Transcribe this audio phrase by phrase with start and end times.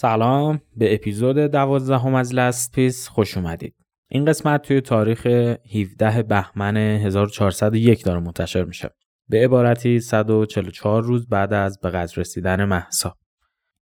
[0.00, 3.74] سلام به اپیزود دوازدهم از لست پیس خوش اومدید.
[4.10, 8.90] این قسمت توی تاریخ 17 بهمن 1401 داره منتشر میشه.
[9.28, 13.14] به عبارتی 144 روز بعد از به قدر رسیدن محسا.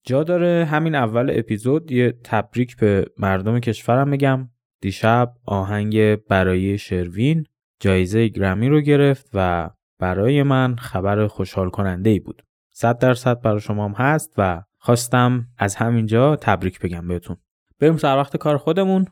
[0.05, 4.49] جا داره همین اول اپیزود یه تبریک به مردم کشورم بگم.
[4.81, 7.45] دیشب آهنگ برای شروین
[7.79, 9.69] جایزه گرمی رو گرفت و
[9.99, 12.41] برای من خبر خوشحال کننده ای بود.
[12.71, 17.37] 100 درصد برای شما هم هست و خواستم از همینجا تبریک بگم بهتون.
[17.79, 19.05] بریم سر وقت کار خودمون.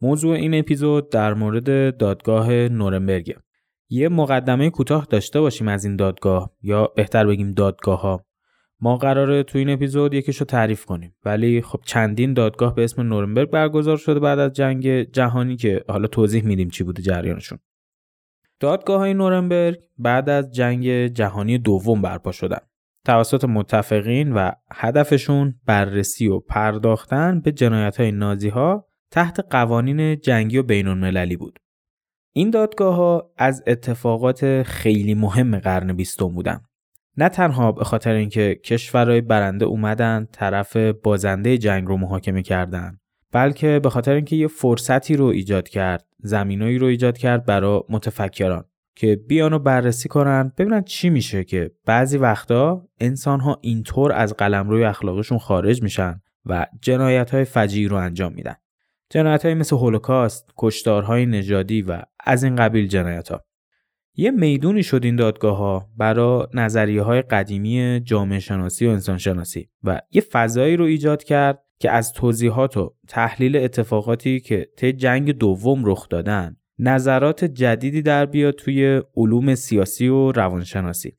[0.00, 3.36] موضوع این اپیزود در مورد دادگاه نورنبرگ.
[3.88, 8.24] یه مقدمه کوتاه داشته باشیم از این دادگاه یا بهتر بگیم دادگاه ها.
[8.80, 13.50] ما قراره تو این اپیزود یکیشو تعریف کنیم ولی خب چندین دادگاه به اسم نورنبرگ
[13.50, 17.58] برگزار شده بعد از جنگ جهانی که حالا توضیح میدیم چی بوده جریانشون.
[18.60, 22.67] دادگاه های نورنبرگ بعد از جنگ جهانی دوم برپا شدن.
[23.08, 30.58] توسط متفقین و هدفشون بررسی و پرداختن به جنایت های نازی ها تحت قوانین جنگی
[30.58, 31.58] و بین المللی بود.
[32.32, 36.60] این دادگاه ها از اتفاقات خیلی مهم قرن بیستم بودن.
[37.16, 42.98] نه تنها به خاطر اینکه کشورهای برنده اومدن طرف بازنده جنگ رو محاکمه کردن
[43.32, 48.64] بلکه به خاطر اینکه یه فرصتی رو ایجاد کرد زمینایی رو ایجاد کرد برای متفکران
[48.98, 54.34] که بیان و بررسی کنن ببینن چی میشه که بعضی وقتا انسان ها اینطور از
[54.34, 58.54] قلمروی اخلاقشون خارج میشن و جنایت های فجیعی رو انجام میدن
[59.10, 63.44] جنایت های مثل هولوکاست، کشتارهای نژادی و از این قبیل جنایت ها.
[64.14, 69.68] یه می‌دونی شد این دادگاه ها برای نظریه های قدیمی جامعه شناسی و انسان شناسی
[69.84, 75.30] و یه فضایی رو ایجاد کرد که از توضیحات و تحلیل اتفاقاتی که طی جنگ
[75.30, 81.16] دوم رخ دادن نظرات جدیدی در بیاد توی علوم سیاسی و روانشناسی.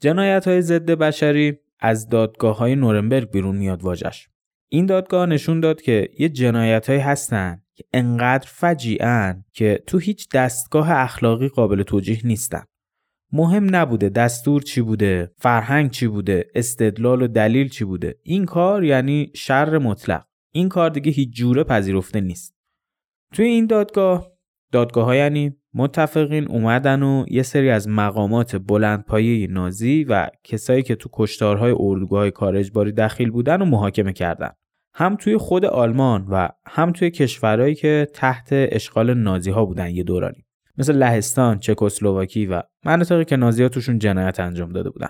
[0.00, 4.28] جنایت های ضد بشری از دادگاه های نورنبرگ بیرون میاد واجش.
[4.68, 10.28] این دادگاه نشون داد که یه جنایت های هستن که انقدر فجیعن که تو هیچ
[10.28, 12.62] دستگاه اخلاقی قابل توجیه نیستن.
[13.32, 18.18] مهم نبوده دستور چی بوده، فرهنگ چی بوده، استدلال و دلیل چی بوده.
[18.22, 20.24] این کار یعنی شر مطلق.
[20.52, 22.54] این کار دیگه هیچ جوره پذیرفته نیست.
[23.34, 24.35] توی این دادگاه
[24.72, 30.94] دادگاه ها یعنی متفقین اومدن و یه سری از مقامات بلندپایه نازی و کسایی که
[30.94, 34.50] تو کشتارهای اردوگاه کار اجباری دخیل بودن و محاکمه کردن.
[34.94, 40.02] هم توی خود آلمان و هم توی کشورهایی که تحت اشغال نازی ها بودن یه
[40.02, 40.46] دورانی.
[40.78, 45.08] مثل لهستان، چکسلواکی و مناطقی که نازی ها توشون جنایت انجام داده بودن.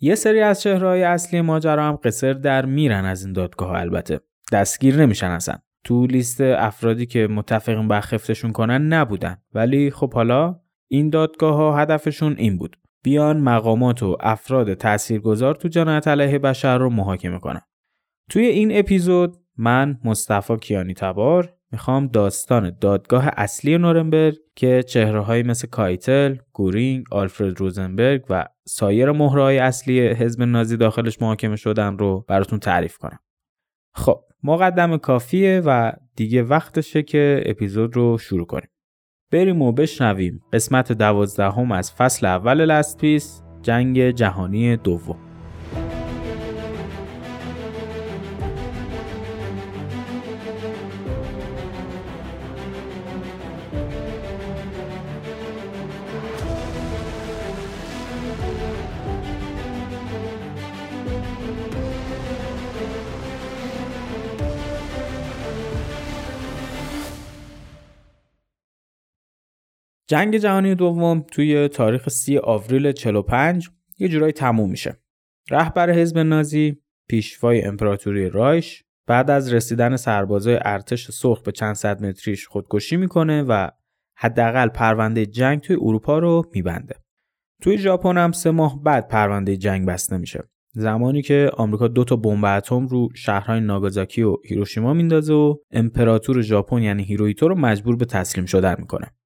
[0.00, 4.20] یه سری از چهرهای اصلی ماجرا هم قصر در میرن از این دادگاه البته.
[4.52, 5.58] دستگیر نمیشن اصلا.
[5.88, 9.36] تو لیست افرادی که متفقین برخفتشون کنن نبودن.
[9.54, 12.76] ولی خب حالا این دادگاه ها هدفشون این بود.
[13.02, 17.60] بیان مقامات و افراد تاثیرگذار تو جنایت علیه بشر رو محاکمه کنن.
[18.30, 25.42] توی این اپیزود من مصطفی کیانی تبار می‌خوام داستان دادگاه اصلی نورنبرگ که چهره های
[25.42, 32.24] مثل کایتل، گورینگ، آلفرد روزنبرگ و سایر مهرهای اصلی حزب نازی داخلش محاکمه شدن رو
[32.28, 33.18] براتون تعریف کنم.
[33.98, 38.68] خب مقدم کافیه و دیگه وقتشه که اپیزود رو شروع کنیم.
[39.32, 43.04] بریم و بشنویم قسمت دوازدهم از فصل اول لست
[43.62, 45.27] جنگ جهانی دوم.
[70.10, 75.02] جنگ جهانی دوم توی تاریخ 30 آوریل 45 یه جورایی تموم میشه.
[75.50, 76.76] رهبر حزب نازی
[77.08, 83.42] پیشوای امپراتوری رایش بعد از رسیدن سربازای ارتش سرخ به چند صد متریش خودکشی می‌کنه
[83.42, 83.68] و
[84.16, 86.94] حداقل پرونده جنگ توی اروپا رو میبنده.
[87.62, 90.40] توی ژاپن هم سه ماه بعد پرونده جنگ بسته میشه.
[90.72, 96.40] زمانی که آمریکا دو تا بمب اتم رو شهرهای ناگازاکی و هیروشیما میندازه و امپراتور
[96.40, 99.17] ژاپن یعنی هیروهیتو رو مجبور به تسلیم شدن می‌کنه.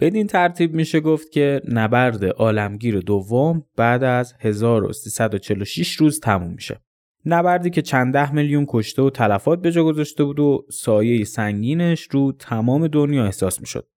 [0.00, 6.80] بدین ترتیب میشه گفت که نبرد عالمگیر دوم بعد از 1346 روز تموم میشه.
[7.26, 12.08] نبردی که چند ده میلیون کشته و تلفات به جا گذاشته بود و سایه سنگینش
[12.10, 13.88] رو تمام دنیا احساس می‌شد.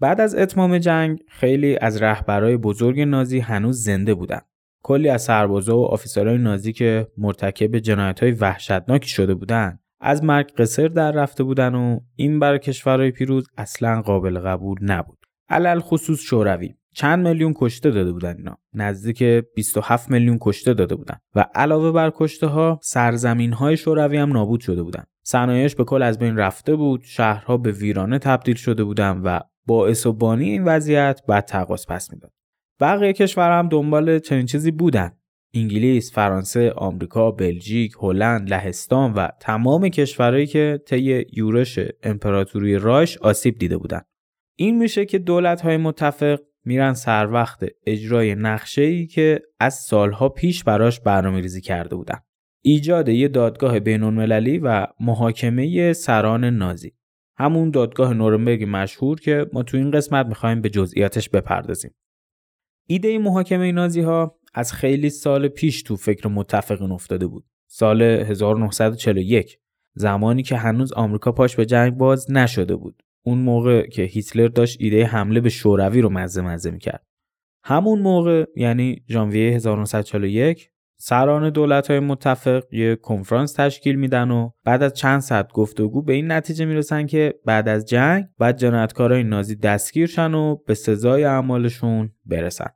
[0.00, 4.40] بعد از اتمام جنگ خیلی از رهبرای بزرگ نازی هنوز زنده بودن.
[4.82, 10.88] کلی از سربازا و آفیسرهای نازی که مرتکب جنایت‌های وحشتناکی شده بودند از مرگ قصر
[10.88, 15.25] در رفته بودن و این برای کشورهای پیروز اصلا قابل قبول نبود.
[15.48, 16.74] علل خصوص شوروی.
[16.94, 18.58] چند میلیون کشته داده بودن اینا.
[18.74, 19.22] نزدیک
[19.54, 21.18] 27 میلیون کشته داده بودن.
[21.34, 25.04] و علاوه بر کشته ها سرزمین های شوروی هم نابود شده بودن.
[25.22, 30.06] صنایعش به کل از بین رفته بود شهرها به ویرانه تبدیل شده بودن و باعث
[30.06, 32.32] و بانی این وضعیت بعد تقاس پس می‌داد.
[32.80, 35.12] بقیه کشور هم دنبال چنین چیزی بودن.
[35.54, 43.58] انگلیس، فرانسه، آمریکا، بلژیک، هلند، لهستان و تمام کشورهایی که طی یورش امپراتوری رایش آسیب
[43.58, 44.06] دیده بودند.
[44.56, 50.64] این میشه که دولت‌های متفق میرن سر وقت اجرای نقشه ای که از سالها پیش
[50.64, 52.18] براش برنامه ریزی کرده بودن.
[52.62, 56.92] ایجاد یه دادگاه بین‌المللی و محاکمه سران نازی.
[57.38, 61.94] همون دادگاه نورنبرگ مشهور که ما تو این قسمت می‌خوایم به جزئیاتش بپردازیم.
[62.86, 67.44] ایده محاکمه نازی ها از خیلی سال پیش تو فکر متفقین افتاده بود.
[67.66, 69.58] سال 1941
[69.94, 73.02] زمانی که هنوز آمریکا پاش به جنگ باز نشده بود.
[73.26, 77.06] اون موقع که هیتلر داشت ایده حمله به شوروی رو مزه مزه می‌کرد.
[77.64, 84.82] همون موقع یعنی ژانویه 1941 سران دولت های متفق یه کنفرانس تشکیل میدن و بعد
[84.82, 89.56] از چند ساعت گفتگو به این نتیجه می‌رسن که بعد از جنگ بعد جنایتکارای نازی
[89.56, 92.70] دستگیر شن و به سزای اعمالشون برسن.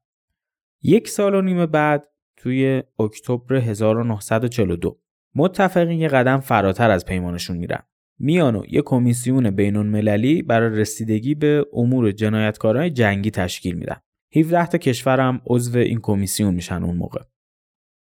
[0.82, 2.04] یک سال و نیم بعد
[2.36, 5.00] توی اکتبر 1942
[5.34, 7.82] متفقین یه قدم فراتر از پیمانشون میرن.
[8.20, 13.96] میان و یه کمیسیون بینون مللی برای رسیدگی به امور جنایتکارای جنگی تشکیل میدن.
[14.36, 17.20] 17 تا کشورم عضو این کمیسیون میشن اون موقع.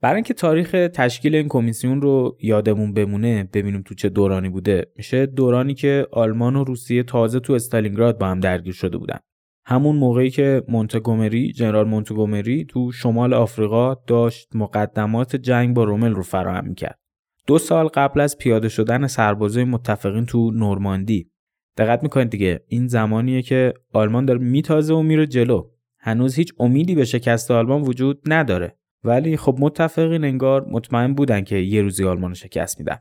[0.02, 5.26] برای اینکه تاریخ تشکیل این کمیسیون رو یادمون بمونه ببینیم تو چه دورانی بوده میشه
[5.26, 9.20] دورانی که آلمان و روسیه تازه تو استالینگراد با هم درگیر شده بودن
[9.66, 16.24] همون موقعی که مونتگومری جنرال مونتگومری تو شمال آفریقا داشت مقدمات جنگ با رومل رو
[16.24, 17.00] فراهم می‌کرد
[17.48, 21.32] دو سال قبل از پیاده شدن سربازای متفقین تو نورماندی.
[21.78, 25.70] دقت می‌کنید دیگه این زمانیه که آلمان داره میتازه و میره جلو.
[26.00, 28.78] هنوز هیچ امیدی به شکست آلمان وجود نداره.
[29.04, 32.98] ولی خب متفقین انگار مطمئن بودن که یه روزی آلمان شکست میدن.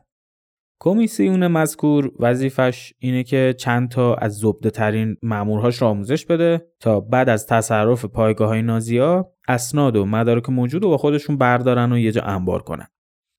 [0.79, 6.99] کمیسیون مذکور وظیفش اینه که چند تا از زبده ترین مامورهاش را آموزش بده تا
[6.99, 11.97] بعد از تصرف پایگاه های نازیا اسناد و مدارک موجود رو با خودشون بردارن و
[11.97, 12.87] یه جا انبار کنن.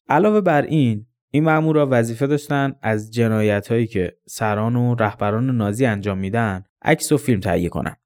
[0.09, 5.87] علاوه بر این این مامورا وظیفه داشتن از جنایت هایی که سران و رهبران نازی
[5.87, 7.97] انجام میدن عکس و فیلم تهیه کنن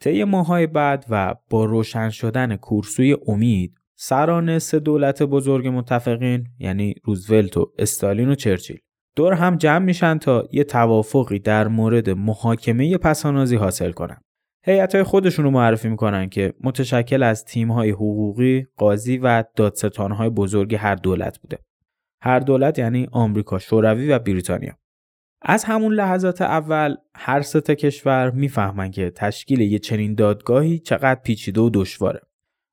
[0.00, 6.94] طی ماهای بعد و با روشن شدن کورسوی امید سران سه دولت بزرگ متفقین یعنی
[7.04, 8.78] روزولت و استالین و چرچیل
[9.16, 14.20] دور هم جمع میشن تا یه توافقی در مورد محاکمه پسانازی حاصل کنن.
[14.62, 20.12] هیئت های خودشون رو معرفی می‌کنن که متشکل از تیم های حقوقی، قاضی و دادستان
[20.12, 21.58] های بزرگ هر دولت بوده.
[22.22, 24.72] هر دولت یعنی آمریکا، شوروی و بریتانیا.
[25.42, 31.60] از همون لحظات اول هر سه کشور می‌فهمن که تشکیل یه چنین دادگاهی چقدر پیچیده
[31.60, 32.20] و دشواره.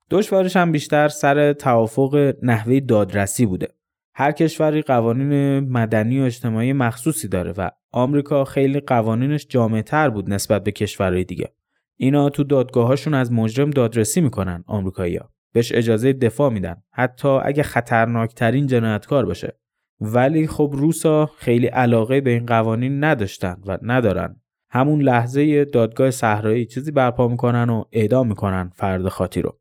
[0.10, 3.68] دشوارش هم بیشتر سر توافق نحوه دادرسی بوده.
[4.16, 9.48] هر کشوری قوانین مدنی و اجتماعی مخصوصی داره و آمریکا خیلی قوانینش
[9.86, 11.54] تر بود نسبت به کشورهای دیگه.
[11.98, 15.30] اینا تو دادگاهاشون از مجرم دادرسی می‌کنن آمریکایی‌ها.
[15.54, 19.60] بهش اجازه دفاع میدن حتی اگه خطرناکترین جنایتکار باشه.
[20.02, 24.42] ولی خب روسا خیلی علاقه به این قوانین نداشتن و ندارن.
[24.70, 29.60] همون لحظه دادگاه صحرایی چیزی برپا می‌کنن و اعدام می‌کنن فرد خاطی رو.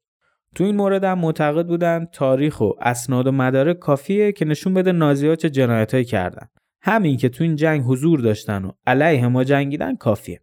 [0.55, 4.93] تو این مورد هم معتقد بودن تاریخ و اسناد و مدارک کافیه که نشون بده
[4.93, 6.49] نازی‌ها چه جنایتایی کردن
[6.83, 10.41] همین که تو این جنگ حضور داشتن و علیه ما جنگیدن کافیه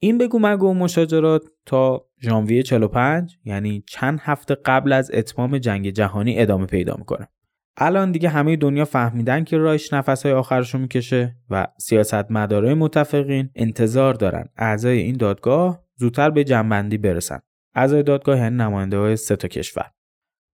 [0.00, 6.40] این بگو مگو مشاجرات تا ژانویه 45 یعنی چند هفته قبل از اتمام جنگ جهانی
[6.40, 7.28] ادامه پیدا می‌کنه.
[7.76, 14.14] الان دیگه همه دنیا فهمیدن که رایش نفسهای آخرشو می‌کشه و سیاست مدارای متفقین انتظار
[14.14, 17.38] دارن اعضای این دادگاه زودتر به جنبندی برسن.
[17.74, 19.90] اعضای دادگاه یعنی نماینده های سه تا کشور.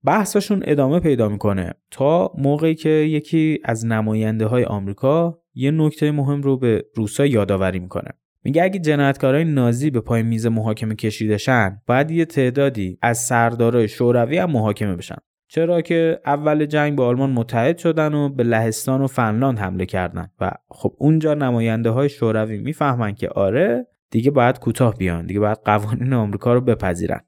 [0.04, 6.42] بحثشون ادامه پیدا می‌کنه تا موقعی که یکی از نماینده های آمریکا یه نکته مهم
[6.42, 8.10] رو به روسا یادآوری می‌کنه.
[8.44, 14.38] میگه اگه جنایتکارای نازی به پای میز محاکمه کشیدشن باید یه تعدادی از سردارای شوروی
[14.38, 15.16] هم محاکمه بشن.
[15.48, 20.28] چرا که اول جنگ با آلمان متحد شدن و به لهستان و فنلاند حمله کردن.
[20.40, 25.58] و خب اونجا نماینده های شوروی می‌فهمن که آره دیگه باید کوتاه بیان دیگه باید
[25.64, 27.20] قوانین آمریکا رو بپذیرن.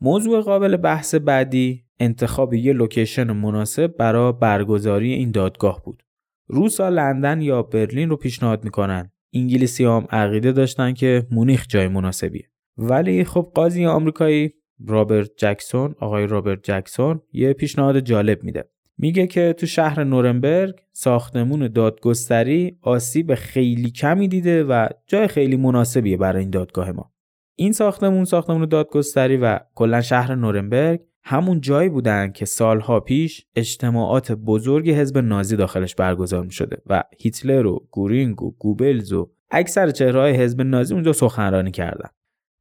[0.00, 6.02] موضوع قابل بحث بعدی انتخاب یه لوکیشن مناسب برای برگزاری این دادگاه بود.
[6.46, 9.10] روسا لندن یا برلین رو پیشنهاد می‌کنن.
[9.34, 12.48] انگلیسی هم عقیده داشتن که مونیخ جای مناسبیه.
[12.76, 14.52] ولی خب قاضی آمریکایی
[14.86, 18.64] رابرت جکسون آقای رابرت جکسون یه پیشنهاد جالب میده.
[18.98, 26.16] میگه که تو شهر نورنبرگ ساختمون دادگستری آسیب خیلی کمی دیده و جای خیلی مناسبیه
[26.16, 27.12] برای این دادگاه ما.
[27.54, 34.32] این ساختمون ساختمون دادگستری و کلا شهر نورنبرگ همون جایی بودن که سالها پیش اجتماعات
[34.32, 39.90] بزرگ حزب نازی داخلش برگزار می شده و هیتلر و گورینگ و گوبلز و اکثر
[39.90, 42.08] چهرهای حزب نازی اونجا سخنرانی کردن.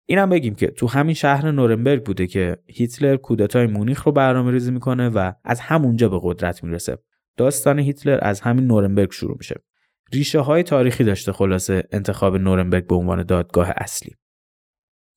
[0.06, 4.72] اینم بگیم که تو همین شهر نورنبرگ بوده که هیتلر کودتای مونیخ رو برنامه ریزی
[4.72, 6.98] می‌کنه و از همونجا به قدرت می‌رسه.
[7.38, 9.56] داستان هیتلر از همین نورنبرگ شروع میشه.
[10.14, 14.16] ریشه های تاریخی داشته خلاصه انتخاب نورنبرگ به عنوان دادگاه اصلی.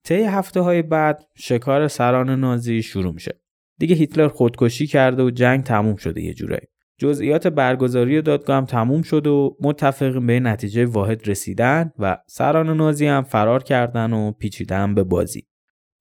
[0.05, 3.41] طی هفته های بعد شکار سران نازی شروع میشه.
[3.79, 6.67] دیگه هیتلر خودکشی کرده و جنگ تموم شده یه جورایی.
[6.99, 13.07] جزئیات برگزاری دادگاه هم تموم شد و متفق به نتیجه واحد رسیدن و سران نازی
[13.07, 15.47] هم فرار کردن و پیچیدن به بازی.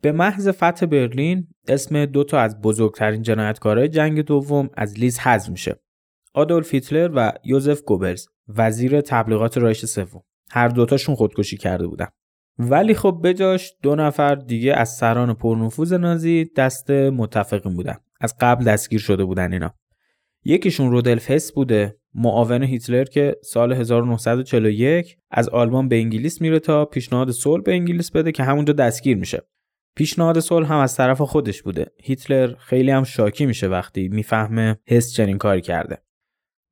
[0.01, 5.49] به محض فتح برلین اسم دو تا از بزرگترین جنایتکارای جنگ دوم از لیز حذف
[5.49, 5.79] میشه.
[6.33, 10.21] آدولف هیتلر و یوزف گوبرز وزیر تبلیغات رایش سوم.
[10.51, 12.07] هر دوتاشون خودکشی کرده بودن.
[12.59, 17.95] ولی خب بجاش دو نفر دیگه از سران پرنفوذ نازی دست متفقین بودن.
[18.21, 19.73] از قبل دستگیر شده بودن اینا.
[20.43, 26.85] یکیشون رودلف هس بوده معاون هیتلر که سال 1941 از آلمان به انگلیس میره تا
[26.85, 29.41] پیشنهاد صلح به انگلیس بده که همونجا دستگیر میشه.
[29.95, 31.85] پیشنهاد صلح هم از طرف خودش بوده.
[32.03, 35.97] هیتلر خیلی هم شاکی میشه وقتی می‌فهمه هس چنین کاری کرده.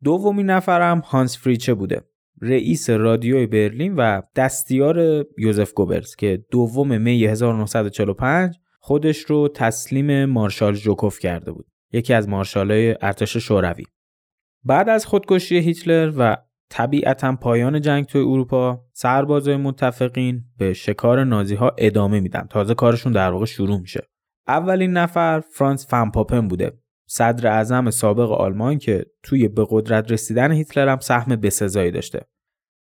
[0.04, 2.02] دومین نفرم هانس فریچه بوده.
[2.42, 10.74] رئیس رادیوی برلین و دستیار یوزف گوبرز که دوم می 1945 خودش رو تسلیم مارشال
[10.74, 11.68] جوکوف کرده بود.
[11.94, 13.84] یکی از مارشالای ارتش شوروی.
[14.64, 16.38] بعد از خودکشی هیتلر و
[16.70, 22.48] طبیعتا پایان جنگ توی اروپا سربازای متفقین به شکار نازی ها ادامه میدن.
[22.50, 24.08] تازه کارشون در واقع شروع میشه.
[24.48, 26.72] اولین نفر فرانس فنپاپن بوده.
[27.10, 32.22] صدر اعظم سابق آلمان که توی به قدرت رسیدن هیتلر هم سهم بسزایی داشته.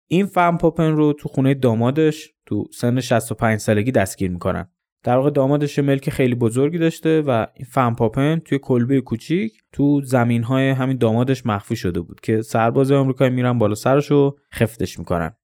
[0.08, 4.68] این فنپاپن رو تو خونه دامادش تو سن 65 سالگی دستگیر می‌کنن.
[5.02, 10.42] در واقع دامادش ملک خیلی بزرگی داشته و این فنپاپن توی کلبه کوچیک تو زمین
[10.42, 15.36] های همین دامادش مخفی شده بود که سرباز آمریکایی میرن بالا سرش رو خفتش می‌کنن.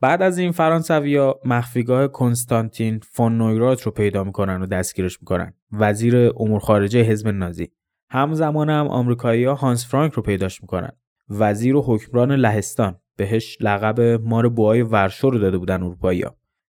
[0.00, 5.54] بعد از این فرانسویا مخفیگاه کنستانتین فون نویرات رو پیدا می‌کنن و دستگیرش می‌کنن.
[5.72, 7.68] وزیر امور خارجه حزب نازی.
[8.10, 10.92] همزمان هم آمریکایی ها هانس فرانک رو پیداش می‌کنن.
[11.30, 12.96] وزیر و حکمران لهستان.
[13.16, 16.24] بهش لقب مار بوهای ورشو رو داده بودن اروپایی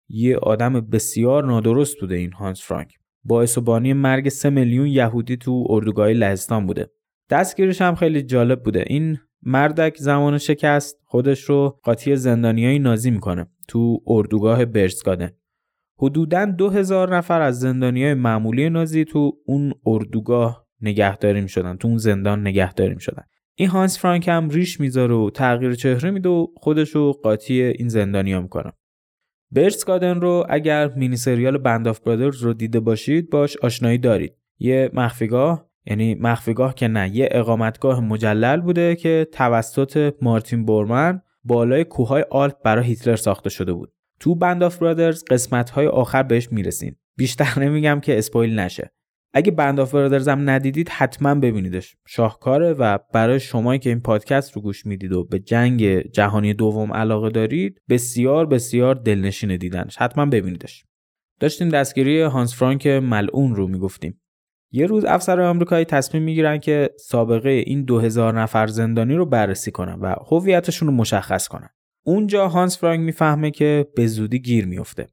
[0.08, 2.94] یه آدم بسیار نادرست بوده این هانس فرانک.
[3.24, 6.90] باعث و بانی مرگ سه میلیون یهودی تو اردوگاه لهستان بوده.
[7.30, 8.84] دستگیرش هم خیلی جالب بوده.
[8.86, 15.30] این مردک زمان شکست خودش رو قاطی زندانیای نازی می‌کنه تو اردوگاه برسگادن
[15.98, 21.98] حدوداً دو هزار نفر از زندانیای معمولی نازی تو اون اردوگاه نگهداری می‌شدن تو اون
[21.98, 23.22] زندان نگهداری می‌شدن
[23.54, 27.88] این هانس فرانک هم ریش می‌ذاره و تغییر چهره میده و خودش رو قاطی این
[27.88, 28.72] زندانیا می‌کنه.
[29.50, 34.36] برشتسگادن رو اگر مینی سریال Band of Brothers رو دیده باشید باش آشنایی دارید.
[34.58, 41.84] یه مخفیگاه یعنی مخفیگاه که نه یه اقامتگاه مجلل بوده که توسط مارتین بورمن بالای
[41.84, 43.92] کوههای آلپ برای هیتلر ساخته شده بود.
[44.20, 46.96] تو Band of Brothers قسمت های آخر بهش می‌رسین.
[47.16, 48.92] بیشتر نمیگم که spoil نشه.
[49.34, 51.96] اگه بند آف برادرز هم ندیدید حتما ببینیدش.
[52.06, 56.92] شاهکاره و برای شمایی که این پادکست رو گوش می‌دید و به جنگ جهانی دوم
[56.92, 59.96] علاقه دارید بسیار بسیار دلنشین دیدنش.
[59.96, 60.84] حتما ببینیدش.
[61.40, 64.20] داشتیم دستگیری هانس فرانک ملعون رو می‌گفتیم.
[64.72, 70.00] یه روز افسر آمریکایی تصمیم می‌گیرن که سابقه این 2000 نفر زندانی رو بررسی کنن
[70.00, 71.68] و هویتشون رو مشخص کنن.
[72.04, 75.08] اونجا هانس فرانک می‌فهمه که به زودی گیر میفته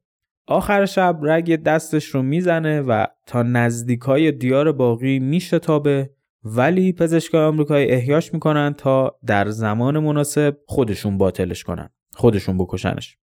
[0.50, 6.10] آخر شب رگ دستش رو می‌زنه و تا نزدیکای دیار باقی میشتابه
[6.44, 13.18] ولی پزشکای آمریکایی احیاش می‌کنن تا در زمان مناسب خودشون باطلش کنن خودشون بکشنش.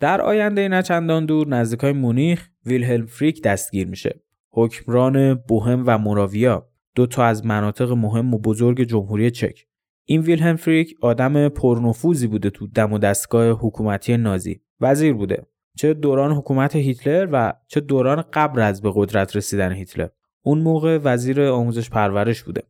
[0.00, 4.20] در آینده نچندان دور نزدیکای مونیخ ویلهلم فریک دستگیر میشه.
[4.50, 9.66] حکمران بوهم و موراویا دو تا از مناطق مهم و بزرگ جمهوری چک.
[10.04, 14.60] این ویلهلم فریک آدم پرنفوذی بوده تو دم و دستگاه حکومتی نازی.
[14.80, 15.46] وزیر بوده.
[15.80, 20.08] چه دوران حکومت هیتلر و چه دوران قبل از به قدرت رسیدن هیتلر.
[20.42, 22.62] اون موقع وزیر آموزش پرورش بوده.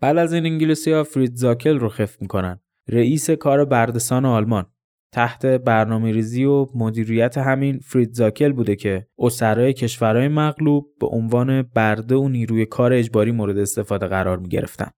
[0.00, 2.60] بعد از این انگلیسی ها فرید زاکل رو خفت می‌کنن.
[2.88, 4.66] رئیس کار بردسان آلمان.
[5.12, 11.62] تحت برنامه ریزی و مدیریت همین فرید زاکل بوده که اسرای کشورهای مغلوب به عنوان
[11.62, 14.90] برده و نیروی کار اجباری مورد استفاده قرار می گرفتن.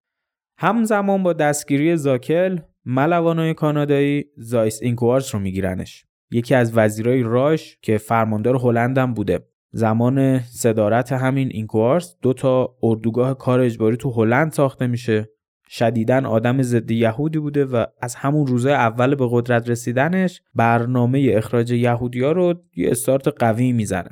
[0.57, 6.05] همزمان با دستگیری زاکل ملوانای کانادایی زایس اینکوارس رو میگیرنش.
[6.31, 9.39] یکی از وزیرای راش که فرماندار هلند بوده.
[9.71, 15.29] زمان صدارت همین اینکوارس دو تا اردوگاه کار اجباری تو هلند ساخته میشه.
[15.69, 21.71] شدیدن آدم ضد یهودی بوده و از همون روزه اول به قدرت رسیدنش برنامه اخراج
[21.71, 24.09] یهودیا رو یه استارت قوی می‌زنه.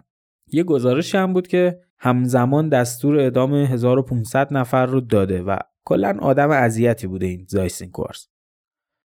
[0.48, 6.50] یه گزارشی هم بود که همزمان دستور اعدام 1500 نفر رو داده و کلا آدم
[6.50, 8.28] اذیتی بوده این زایس اینکوارت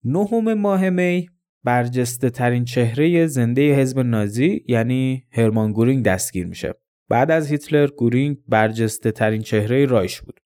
[0.05, 1.29] نهم ماه می
[1.65, 6.75] برجسته ترین چهره زنده حزب نازی یعنی هرمان گورینگ دستگیر میشه.
[7.09, 10.41] بعد از هیتلر گورینگ برجسته ترین چهره رایش بود.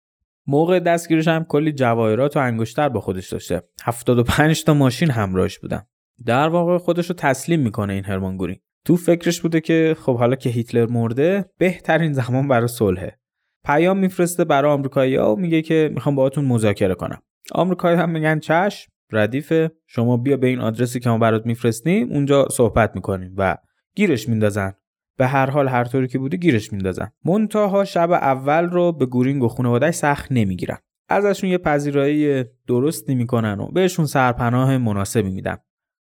[0.47, 3.63] موقع دستگیرش هم کلی جواهرات و انگشتر با خودش داشته.
[3.85, 5.83] 75 تا ماشین همراهش بودن.
[6.25, 8.59] در واقع خودش رو تسلیم می‌کنه این هرمان گورینگ.
[8.85, 13.19] تو فکرش بوده که خب حالا که هیتلر مرده بهترین زمان برای صلحه.
[13.65, 17.23] پیام میفرسته برای آمریکایی‌ها و میگه که می‌خوام باهاتون مذاکره کنم.
[17.53, 19.71] آمریکایی هم میگن چشم ردیفه.
[19.87, 23.57] شما بیا به این آدرسی که ما برات میفرستیم اونجا صحبت می‌کنیم و
[23.95, 24.73] گیرش میندازن.
[25.19, 27.13] به هر حال هر طوری که بوده گیرش میندازن.
[27.25, 30.79] منتها شب اول رو به گورینگ و خانوادهش سخت نمی‌گیرن.
[31.09, 35.57] ازشون یه پذیرایی درستی می‌کنن و بهشون سرپناه مناسبی میدن.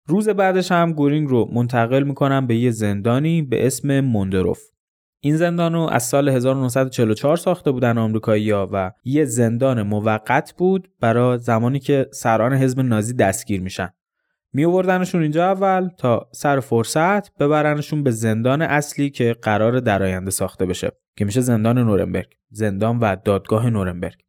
[0.07, 4.61] روز بعدش هم گورینگ رو منتقل می‌کنن به یه زندانی به اسم موندروف
[5.23, 11.39] این زندان رو از سال 1944 ساخته بودن آمریکایی‌ها و یه زندان موقت بود برای
[11.39, 13.89] زمانی که سران حزب نازی دستگیر میشن.
[14.53, 20.31] می آوردنشون اینجا اول تا سر فرصت ببرنشون به زندان اصلی که قرار در آینده
[20.31, 24.23] ساخته بشه که میشه زندان نورنبرگ زندان و دادگاه نورنبرگ.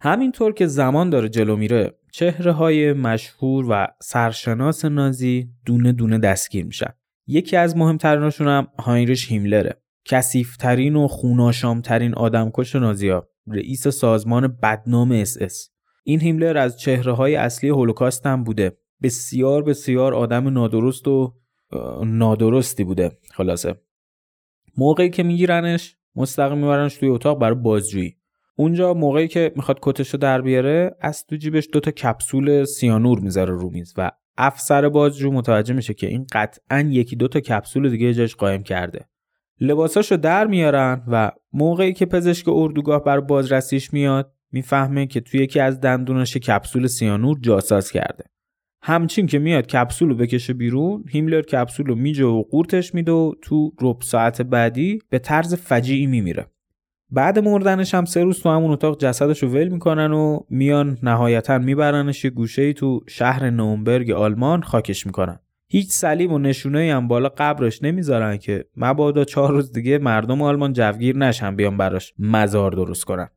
[0.00, 6.64] همینطور که زمان داره جلو میره چهره های مشهور و سرشناس نازی دونه دونه دستگیر
[6.64, 6.92] میشن.
[7.26, 9.81] یکی از مهمتریناشون هم هاینریش هیملره.
[10.04, 15.70] کسیفترین و خوناشامترین آدمکش نازیا رئیس سازمان بدنام اس اس.
[16.04, 18.78] این هیملر از چهره های اصلی هولوکاست هم بوده.
[19.02, 21.34] بسیار بسیار آدم نادرست و
[22.04, 23.74] نادرستی بوده خلاصه.
[24.76, 28.16] موقعی که میگیرنش مستقیم میبرنش توی اتاق برای بازجویی.
[28.56, 33.70] اونجا موقعی که می‌خواد کتشو در بیاره از تو جیبش دوتا کپسول سیانور می‌ذاره رو
[33.70, 38.62] میز و افسر بازجو متوجه میشه که این قطعا یکی دوتا کپسول دیگه جاش قایم
[38.62, 39.08] کرده.
[39.62, 45.60] لباساشو در میارن و موقعی که پزشک اردوگاه بر بازرسیش میاد می‌فهمه که توی یکی
[45.60, 48.24] از دندوناش کپسول سیانور جاساز کرده.
[48.82, 53.32] همچین که میاد کپسول رو بکشه بیرون هیملر کپسول رو میجه و قورتش میده و
[53.42, 56.46] تو رب ساعت بعدی به طرز فجیعی میمیره.
[57.10, 61.58] بعد مردنش هم سه روز تو همون اتاق جسدش رو ول می‌کنن و میان نهایتا
[61.58, 65.38] میبرنش یه گوشه تو شهر نومبرگ آلمان خاکش می‌کنن.
[65.72, 70.72] هیچ صلیب و نشونه هم بالا قبرش نمی‌ذارن که مبادا چهار روز دیگه مردم آلمان
[70.72, 73.28] جوگیر نشن بیان براش مزار درست کنن.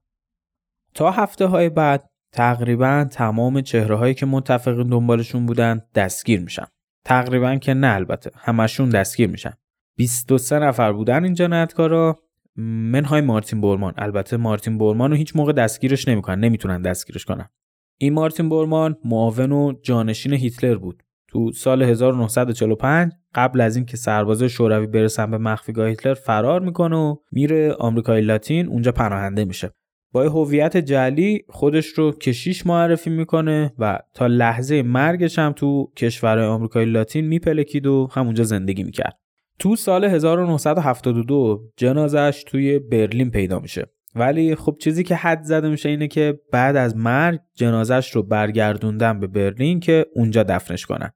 [0.94, 6.66] تا هفته های بعد تقریبا تمام چهره هایی که متفقین دنبالشون بودن دستگیر میشن.
[7.06, 9.54] تقریبا که نه البته همشون دستگیر میشن.
[9.98, 12.20] 23 نفر بودن این جنایتکارا
[12.56, 13.94] منهای مارتین بورمان.
[13.98, 17.50] البته مارتین بورمان رو هیچ موقع دستگیرش نمی‌کنن نمی‌تونن دستگیرش کنن.
[17.98, 21.05] این مارتین بورمان معاون و جانشین هیتلر بود.
[21.36, 27.16] تو سال 1945 قبل از اینکه سربازای شوروی برسن به مخفیگاه هیتلر فرار می‌کنه و
[27.32, 29.72] میره آمریکای لاتین اونجا پناهنده میشه.
[30.12, 36.48] با هویت جلی خودش رو کشیش معرفی می‌کنه و تا لحظه مرگش هم تو کشورهای
[36.48, 39.18] آمریکای لاتین میپلکید و همونجا زندگی می‌کرد.
[39.60, 43.86] تو سال 1972 جنازش توی برلین پیدا میشه.
[44.16, 49.20] ولی خب چیزی که حد زده میشه اینه که بعد از مرگ جنازش رو برگردوندن
[49.20, 51.12] به برلین که اونجا دفنش کنن.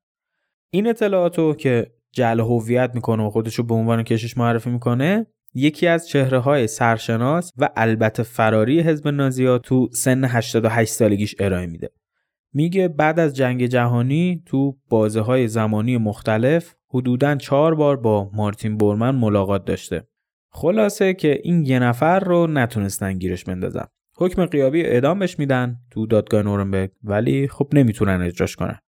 [0.71, 5.87] این اطلاعاتو که جل هویت می‌کنه و خودش رو به عنوان کشش معرفی می‌کنه یکی
[5.87, 11.89] از چهره های سرشناس و البته فراری حزب نازیا تو سن 88 سالگیش ارائه میده.
[12.53, 18.77] میگه بعد از جنگ جهانی تو بازه های زمانی مختلف حدوداً چهار بار با مارتین
[18.77, 20.07] بورمن ملاقات داشته.
[20.51, 23.85] خلاصه که این یه نفر رو نتونستن گیرش بندازن.
[24.17, 28.79] حکم قیابی اعدام بهش میدن تو دادگاه نورنبرگ ولی خب نمی‌تونن اجراش کنن.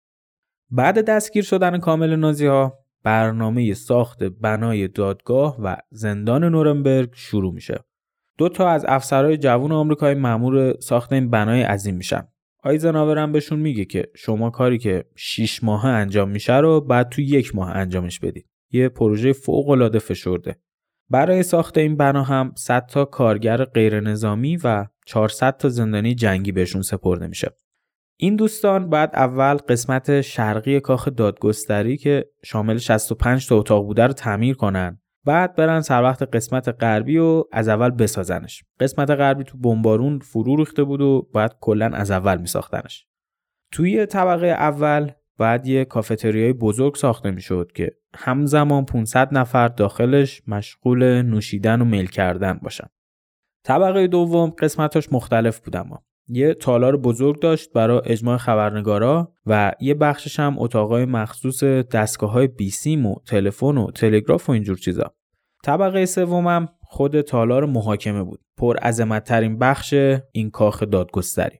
[0.71, 7.79] بعد دستگیر شدن کامل نازی ها برنامه ساخت بنای دادگاه و زندان نورنبرگ شروع میشه.
[8.37, 12.27] دو تا از افسرهای جوان آمریکایی مأمور ساخت این بنای عظیم میشن.
[12.63, 17.21] آیزناور هم بهشون میگه که شما کاری که 6 ماه انجام میشه رو بعد تو
[17.21, 20.55] یک ماه انجامش بدید یه پروژه فوق العاده فشرده.
[21.09, 26.51] برای ساخت این بنا هم 100 تا کارگر غیر نظامی و 400 تا زندانی جنگی
[26.51, 27.51] بهشون سپرده میشه.
[28.23, 34.13] این دوستان بعد اول قسمت شرقی کاخ دادگستری که شامل 65 تا اتاق بوده رو
[34.13, 35.01] تعمیر کنن.
[35.25, 38.63] بعد برن سر وقت قسمت غربی و از اول بسازنش.
[38.79, 43.07] قسمت غربی تو بمبارون فرو ریخته بود و بعد کلا از اول میساختنش.
[43.71, 51.21] توی طبقه اول بعد یه کافتریای بزرگ ساخته می‌شد که همزمان 500 نفر داخلش مشغول
[51.21, 52.87] نوشیدن و میل کردن باشن.
[53.65, 56.03] طبقه دوم قسمتاش مختلف بود اما.
[56.27, 62.47] یه تالار بزرگ داشت برای اجماع خبرنگارا و یه بخشش هم اتاقای مخصوص دستگاه های
[62.47, 65.13] بیسیم و تلفن و تلگراف و اینجور چیزا.
[65.63, 68.39] طبقه سومم خود تالار محاکمه بود.
[68.57, 69.93] پر عظمت ترین بخش
[70.31, 71.57] این کاخ دادگستری.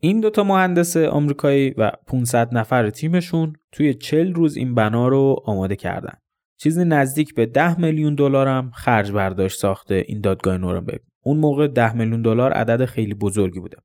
[0.00, 5.76] این دوتا مهندس آمریکایی و 500 نفر تیمشون توی 40 روز این بنا رو آماده
[5.76, 6.14] کردن.
[6.60, 11.92] چیزی نزدیک به 10 میلیون دلارم خرج برداشت ساخته این دادگاه نورنبرگ اون موقع 10
[11.92, 13.76] میلیون دلار عدد خیلی بزرگی بوده.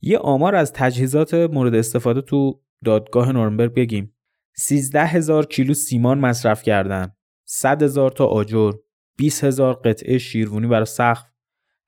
[0.00, 4.14] یه آمار از تجهیزات مورد استفاده تو دادگاه نورنبرگ بگیم.
[4.56, 7.12] 13 هزار کیلو سیمان مصرف کردن
[7.44, 8.72] 100 هزار تا آجر
[9.16, 11.24] 20 هزار قطعه شیروانی برای سقف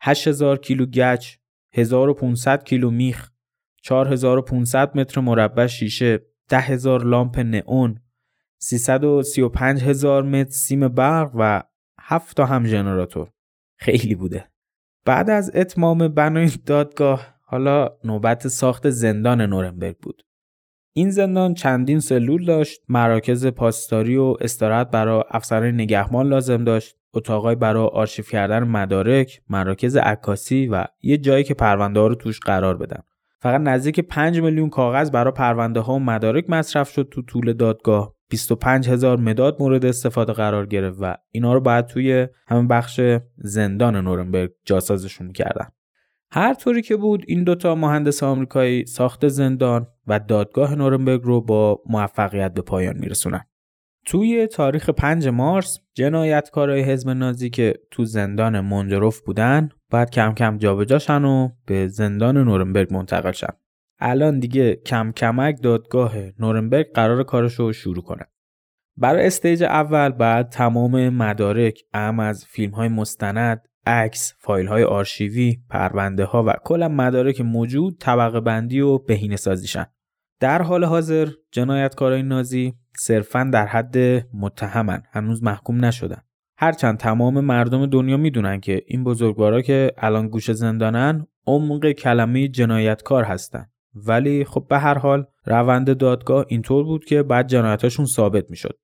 [0.00, 1.36] 8 هزار کیلو گچ
[1.72, 3.30] 1500 کیلو میخ
[3.82, 8.00] 4500 متر مربع شیشه 10 هزار لامپ نئون
[8.58, 11.62] 335 هزار متر سیم برق و
[12.00, 13.30] 7 تا هم ژنراتور.
[13.76, 14.53] خیلی بوده.
[15.04, 20.22] بعد از اتمام بنای دادگاه حالا نوبت ساخت زندان نورنبرگ بود.
[20.92, 27.54] این زندان چندین سلول داشت مراکز پاسداری و استراحت برای افسران نگهبان لازم داشت اتاقای
[27.54, 32.76] برای آرشیو کردن مدارک مراکز عکاسی و یه جایی که پرونده ها رو توش قرار
[32.76, 33.02] بدن.
[33.40, 38.13] فقط نزدیک 5 میلیون کاغذ برای پرونده ها و مدارک مصرف شد تو طول دادگاه.
[38.30, 43.00] 25 هزار مداد مورد استفاده قرار گرفت و اینا رو باید توی همین بخش
[43.36, 45.68] زندان نورنبرگ جاسازشون کردن.
[46.30, 51.82] هر طوری که بود این دوتا مهندس آمریکایی ساخت زندان و دادگاه نورنبرگ رو با
[51.86, 53.44] موفقیت به پایان میرسونن.
[54.06, 60.58] توی تاریخ 5 مارس جنایتکارای حزب نازی که تو زندان مونجروف بودن بعد کم کم
[60.58, 63.52] جابجاشن و به زندان نورنبرگ منتقل شن.
[63.98, 68.26] الان دیگه کم کمک دادگاه نورنبرگ قرار کارش رو شروع کنه
[68.96, 75.56] برای استیج اول بعد تمام مدارک اهم از فیلم های مستند عکس، فایل های آرشیوی،
[75.70, 79.86] پرونده ها و کل مدارک موجود طبقه بندی و بهینه سازیشن.
[80.40, 83.96] در حال حاضر جنایتکارای نازی صرفا در حد
[84.34, 86.22] متهمن هنوز محکوم نشدن.
[86.58, 93.24] هرچند تمام مردم دنیا می‌دونن که این بزرگوارا که الان گوش زندانن عمق کلمه جنایتکار
[93.24, 93.66] هستن.
[93.94, 98.78] ولی خب به هر حال روند دادگاه اینطور بود که بعد جنایتاشون ثابت می‌شد.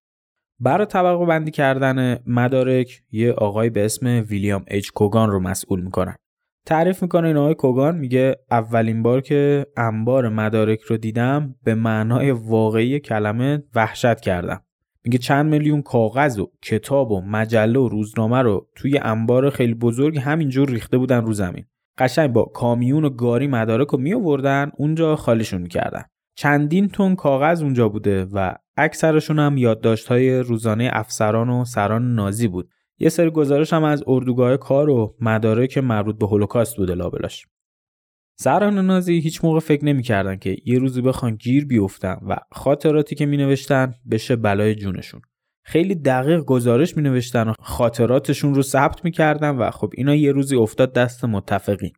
[0.61, 6.17] برای طبقه بندی کردن مدارک یه آقای به اسم ویلیام اچ کوگان رو مسئول می‌کنن.
[6.67, 12.31] تعریف می‌کنه این آقای کوگان میگه اولین بار که انبار مدارک رو دیدم به معنای
[12.31, 14.63] واقعی کلمه وحشت کردم.
[15.05, 20.19] میگه چند میلیون کاغذ و کتاب و مجله و روزنامه رو توی انبار خیلی بزرگ
[20.19, 21.65] همینجور ریخته بودن رو زمین.
[21.99, 26.03] قشنگ با کامیون و گاری مدارک رو می آوردن اونجا خالیشون می‌کردن.
[26.37, 32.49] چندین تن کاغذ اونجا بوده و اکثرشون هم یادداشت های روزانه افسران و سران نازی
[32.49, 32.71] بود.
[32.99, 37.47] یه سری گزارش هم از اردوگاه کار و مدارک مربوط به هولوکاست بوده لابلاش
[38.39, 43.27] سران نازی هیچ موقع فکر نمی‌کردن که یه روزی بخوان گیر بیفتن و خاطراتی که
[43.27, 45.21] می نوشتن بشه بلای جونشون.
[45.71, 50.57] خیلی دقیق گزارش می نوشتن و خاطراتشون رو ثبت می‌کردن و خب اینا یه روزی
[50.57, 51.93] افتاد دست متفقی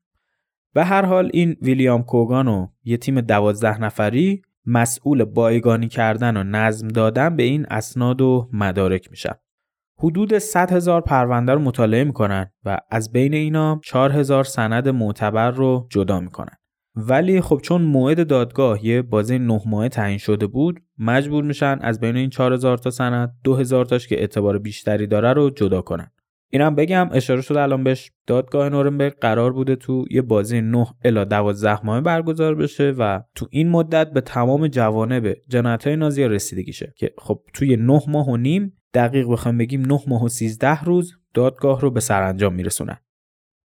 [0.74, 6.44] به هر حال این ویلیام کوگان و یه تیم دوازده نفری مسئول بایگانی کردن و
[6.44, 9.34] نظم دادن به این اسناد و مدارک میشن.
[9.98, 15.50] حدود 100 هزار پرونده رو مطالعه می‌کنن و از بین اینا 4 هزار سند معتبر
[15.50, 16.56] رو جدا می‌کنن.
[16.96, 22.00] ولی خب چون موعد دادگاه یه بازه نه ماه تعیین شده بود مجبور میشن از
[22.00, 26.10] بین این 4000 تا سند 2000 تاش که اعتبار بیشتری داره رو جدا کنن.
[26.54, 31.24] اینم بگم اشاره شده الان بهش دادگاه نورنبرگ قرار بوده تو یه بازی 9 الا
[31.24, 36.94] 12 ماه برگزار بشه و تو این مدت به تمام جوانب جنایت‌های نازی رسیدگی شه
[36.96, 41.12] که خب توی 9 ماه و نیم دقیق بخوام بگیم 9 ماه و 13 روز
[41.34, 42.96] دادگاه رو به سرانجام میرسونن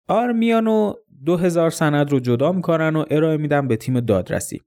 [0.09, 0.93] آرمیانو
[1.25, 4.61] 2000 سند رو جدا می‌کنن و ارائه میدن به تیم دادرسی.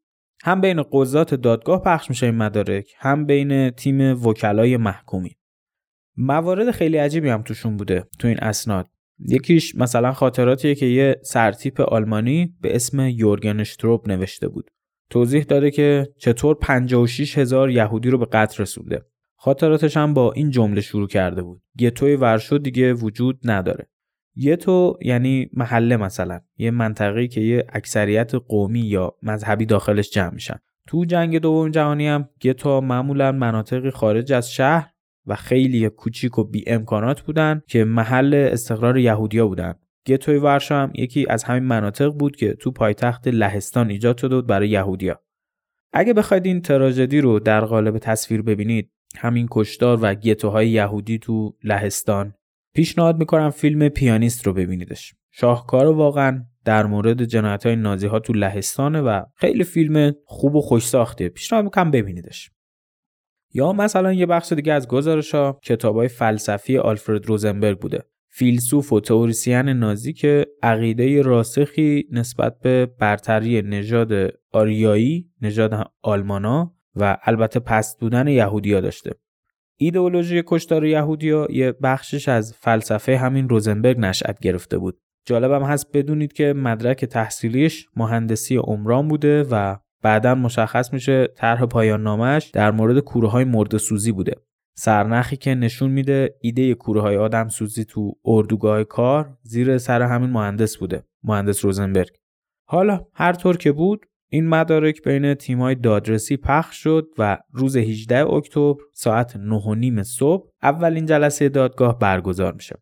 [0.44, 5.32] هم بین قضات دادگاه پخش میشه این مدارک هم بین تیم وکلای محکومی.
[6.18, 8.90] موارد خیلی عجیبی هم توشون بوده تو این اسناد.
[9.20, 14.70] یکیش مثلا خاطراتیه که یه سرتیپ آلمانی به اسم یورگن شتروب نوشته بود.
[15.10, 19.02] توضیح داده که چطور 56 هزار یهودی رو به قتل رسونده.
[19.36, 21.62] خاطراتش هم با این جمله شروع کرده بود.
[21.80, 23.88] گتوی ورشو دیگه وجود نداره.
[24.44, 30.60] گتو یعنی محله مثلا یه منطقه‌ای که یه اکثریت قومی یا مذهبی داخلش جمع میشن.
[30.88, 34.92] تو جنگ دوم جهانی هم گتو معمولا مناطقی خارج از شهر
[35.26, 39.74] و خیلی کوچیک و بی امکانات بودن که محل استقرار یهودیا بودن.
[40.08, 44.48] گتوی ورشا هم یکی از همین مناطق بود که تو پایتخت لهستان ایجاد شده بود
[44.48, 45.22] برای یهودیا.
[45.94, 51.56] اگه بخواید این تراژدی رو در قالب تصویر ببینید همین کشتار و گتوهای یهودی تو
[51.64, 52.34] لهستان.
[52.74, 55.14] پیشنهاد می‌کنم فیلم پیانیست رو ببینیدش.
[55.32, 60.62] شاهکار واقعا در مورد جنایت های نازی ها تو لهستانه و خیلی فیلم خوب و
[60.62, 61.30] خوش ساخته.
[61.30, 62.52] پیشنهاد می‌کنم ببینیدش.
[63.54, 68.04] یا مثلا یه بخش دیگه از گزارش ها کتاب های فلسفی آلفرد روزنبرگ بوده.
[68.30, 74.12] فیلسوف و تئوریسین نازی که عقیده راسخی نسبت به برتری نژاد
[74.52, 79.12] آریایی نژاد آلمانا و البته پست بودن یهودیا داشته.
[79.80, 85.00] ایدئولوژی کشتار یهودیا یه بخشش از فلسفه همین روزنبرگ نشأت گرفته بود.
[85.26, 92.04] جالبم هست بدونید که مدرک تحصیلیش مهندسی عمران بوده و بعدا مشخص میشه طرح پایان
[92.04, 94.34] نامش در مورد کوره های مرد سوزی بوده.
[94.78, 100.30] سرنخی که نشون میده ایده کوره های آدم سوزی تو اردوگاه کار زیر سر همین
[100.30, 102.18] مهندس بوده مهندس روزنبرگ.
[102.70, 108.26] حالا هر طور که بود این مدارک بین تیمای دادرسی پخش شد و روز 18
[108.26, 112.76] اکتبر ساعت 9 صبح اولین جلسه دادگاه برگزار میشه.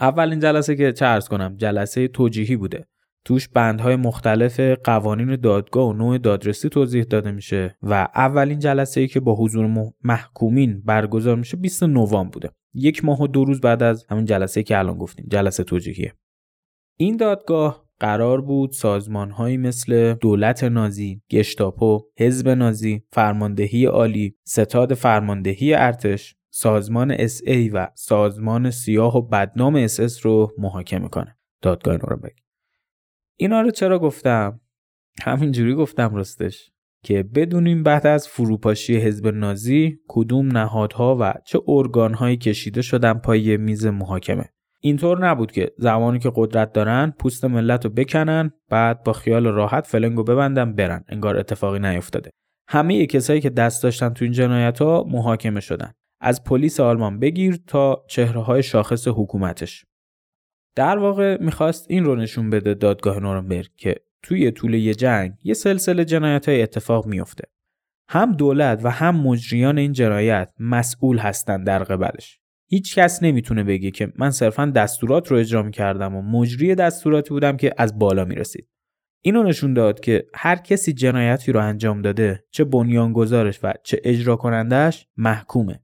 [0.00, 2.86] اولین جلسه که چه ارز کنم جلسه توجیهی بوده.
[3.24, 9.08] توش بندهای مختلف قوانین دادگاه و نوع دادرسی توضیح داده میشه و اولین جلسه ای
[9.08, 12.50] که با حضور محکومین برگزار میشه 20 نوامبر بوده.
[12.74, 16.12] یک ماه و دو روز بعد از همین جلسه که الان گفتیم جلسه توجیهیه.
[16.96, 25.74] این دادگاه قرار بود سازمانهایی مثل دولت نازی، گشتاپو، حزب نازی، فرماندهی عالی، ستاد فرماندهی
[25.74, 31.36] ارتش، سازمان اس ای و سازمان سیاه و بدنام اس اس رو محاکمه کنه.
[31.62, 32.36] دادگاه نورنبرگ.
[33.36, 34.60] اینا رو چرا گفتم؟
[35.22, 36.70] همینجوری گفتم راستش
[37.02, 43.56] که بدونیم بعد از فروپاشی حزب نازی کدوم نهادها و چه ارگانهایی کشیده شدن پای
[43.56, 44.52] میز محاکمه.
[44.80, 49.86] اینطور نبود که زمانی که قدرت دارن پوست ملت رو بکنن بعد با خیال راحت
[49.86, 51.04] فلنگو ببندن برن.
[51.08, 52.30] انگار اتفاقی نیفتاده.
[52.68, 55.92] همه کسایی که دست داشتن تو این جنایت ها محاکمه شدن.
[56.20, 59.84] از پلیس آلمان بگیر تا چهره های شاخص حکومتش.
[60.76, 65.54] در واقع می‌خواست این رو نشون بده دادگاه نورنبرگ که توی طول یه جنگ یه
[65.54, 67.44] سلسله جنایت های اتفاق میفته
[68.08, 72.40] هم دولت و هم مجریان این جنایت مسئول هستند در قبلش.
[72.68, 77.56] هیچ کس نمی‌تونه بگه که من صرفا دستورات رو اجرا کردم و مجری دستوراتی بودم
[77.56, 78.68] که از بالا می‌رسید.
[79.22, 84.36] اینو نشون داد که هر کسی جنایتی رو انجام داده چه بنیانگذارش و چه اجرا
[84.36, 85.82] کنندش محکومه.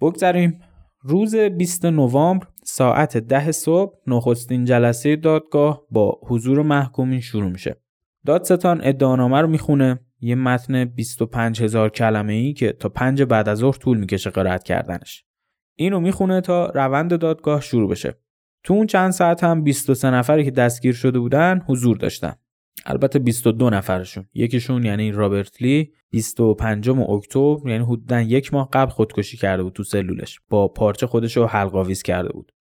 [0.00, 0.60] بگذاریم
[1.00, 7.76] روز 20 نوامبر ساعت ده صبح نخستین جلسه دادگاه با حضور محکومین شروع میشه.
[8.26, 10.00] دادستان ادعانامه رو می‌خونه.
[10.20, 14.62] یه متن 25 هزار کلمه ای که تا پنج بعد از ظهر طول می‌کشه قرائت
[14.62, 15.24] کردنش.
[15.76, 18.14] اینو می‌خونه تا روند دادگاه شروع بشه.
[18.64, 22.34] تو اون چند ساعت هم 23 نفری که دستگیر شده بودن حضور داشتن.
[22.86, 24.26] البته 22 نفرشون.
[24.34, 29.82] یکیشون یعنی رابرت لی 25 اکتبر یعنی حدودا یک ماه قبل خودکشی کرده بود تو
[29.82, 30.40] سلولش.
[30.48, 32.52] با پارچه خودش رو حلقاویز کرده بود.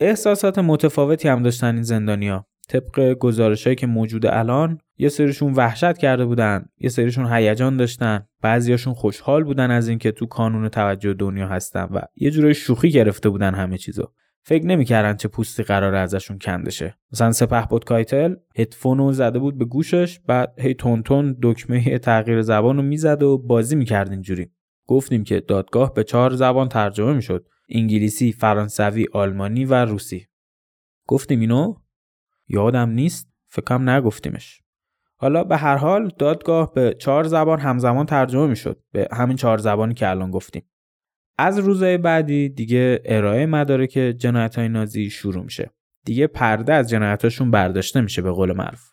[0.00, 6.24] احساسات متفاوتی هم داشتن این زندانیا طبق گزارشهایی که موجوده الان یه سریشون وحشت کرده
[6.24, 11.84] بودن یه سریشون هیجان داشتن بعضیاشون خوشحال بودن از اینکه تو کانون توجه دنیا هستن
[11.84, 14.12] و یه جورای شوخی گرفته بودن همه چیزو.
[14.42, 19.64] فکر نمی‌کردن چه پوستی قرار ازشون کنده مثلا سپه بود کایتل هدفونو زده بود به
[19.64, 24.50] گوشش بعد هی تون تون دکمه تغییر زبان رو می‌زد و بازی می‌کرد اینجوری.
[24.86, 30.26] گفتیم که دادگاه به چهار زبان ترجمه می‌شد انگلیسی فرانسوی آلمانی و روسی.
[31.06, 31.74] گفتیم اینو؟
[32.48, 34.60] یادم نیست فکرم نگفتیمش.
[35.20, 39.94] حالا به هر حال دادگاه به چهار زبان همزمان ترجمه می‌شد به همین چهار زبانی
[39.94, 40.62] که الان گفتیم.
[41.38, 45.70] از روزهای بعدی دیگه ارائه مدارک جنایت های نازی شروع میشه.
[46.04, 48.90] دیگه پرده از جنایتاشون برداشته میشه به قول معروف.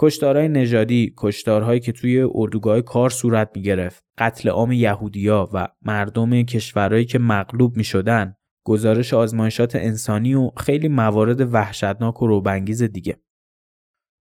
[0.00, 7.04] کشتارهای نژادی کشتارهایی که توی اردوگاه کار صورت می‌گرفت قتل عام یهودیا و مردم کشورهایی
[7.04, 8.34] که مغلوب می‌شدن
[8.68, 13.16] گزارش آزمایشات انسانی و خیلی موارد وحشتناک و روبنگیز دیگه.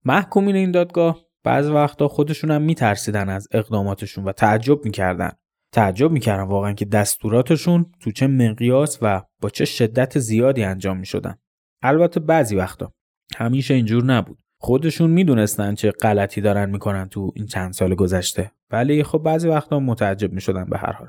[0.05, 5.33] محکومین این دادگاه بعض وقتا خودشون هم میترسیدن از اقداماتشون و تعجب می‌کردن.
[5.73, 11.39] تعجب می‌کردن واقعا که دستوراتشون تو چه مقیاس و با چه شدت زیادی انجام می‌شدن.
[11.83, 12.93] البته بعضی وقتا
[13.37, 14.39] همیشه اینجور نبود.
[14.61, 18.53] خودشون می‌دونستن چه غلطی دارن می‌کنن تو این چند سال گذشته.
[18.71, 21.09] ولی خب بعضی وقتا متعجب می‌شدن به هر حال.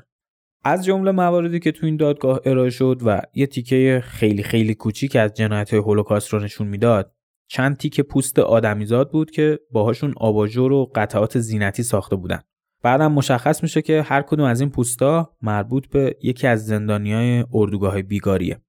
[0.68, 5.16] از جمله مواردی که تو این دادگاه ارائه شد و یه تیکه خیلی خیلی کوچیک
[5.16, 7.12] از جنایت هولوکاست رو نشون می‌داد
[7.46, 12.40] چند تیکه پوست آدمیزاد بود که باهاشون آباژور و قطعات زینتی ساخته بودن.
[12.82, 18.02] بعدم مشخص میشه که هر کدوم از این پوستا مربوط به یکی از زندانیای اردوگاه
[18.02, 18.60] بیگاریه.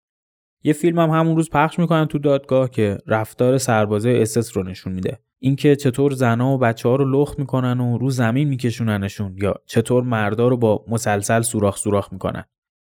[0.63, 4.93] یه فیلم هم همون روز پخش می‌کنن تو دادگاه که رفتار سربازه اسس رو نشون
[4.93, 5.19] میده.
[5.41, 10.03] اینکه چطور زنا و بچه ها رو لخت می‌کنن و رو زمین میکشوننشون یا چطور
[10.03, 12.43] مردا رو با مسلسل سوراخ سوراخ می‌کنن.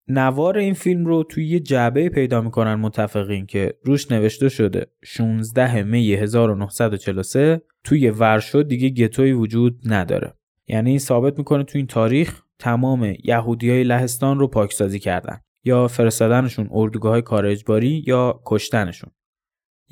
[0.08, 5.82] نوار این فیلم رو توی یه جعبه پیدا می‌کنن متفقین که روش نوشته شده 16
[5.82, 10.34] می 1943 توی ورشو دیگه گتوی وجود نداره.
[10.68, 15.88] یعنی این ثابت می‌کنه تو این تاریخ تمام یهودی های لهستان رو پاکسازی کردن یا
[15.88, 19.10] فرستادنشون اردوگاه های کار اجباری یا کشتنشون.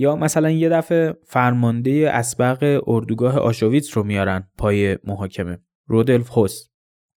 [0.00, 5.58] یا مثلا یه دفعه فرمانده اسبق اردوگاه آشویتس رو میارن پای محاکمه.
[5.86, 6.68] رودلف هوس.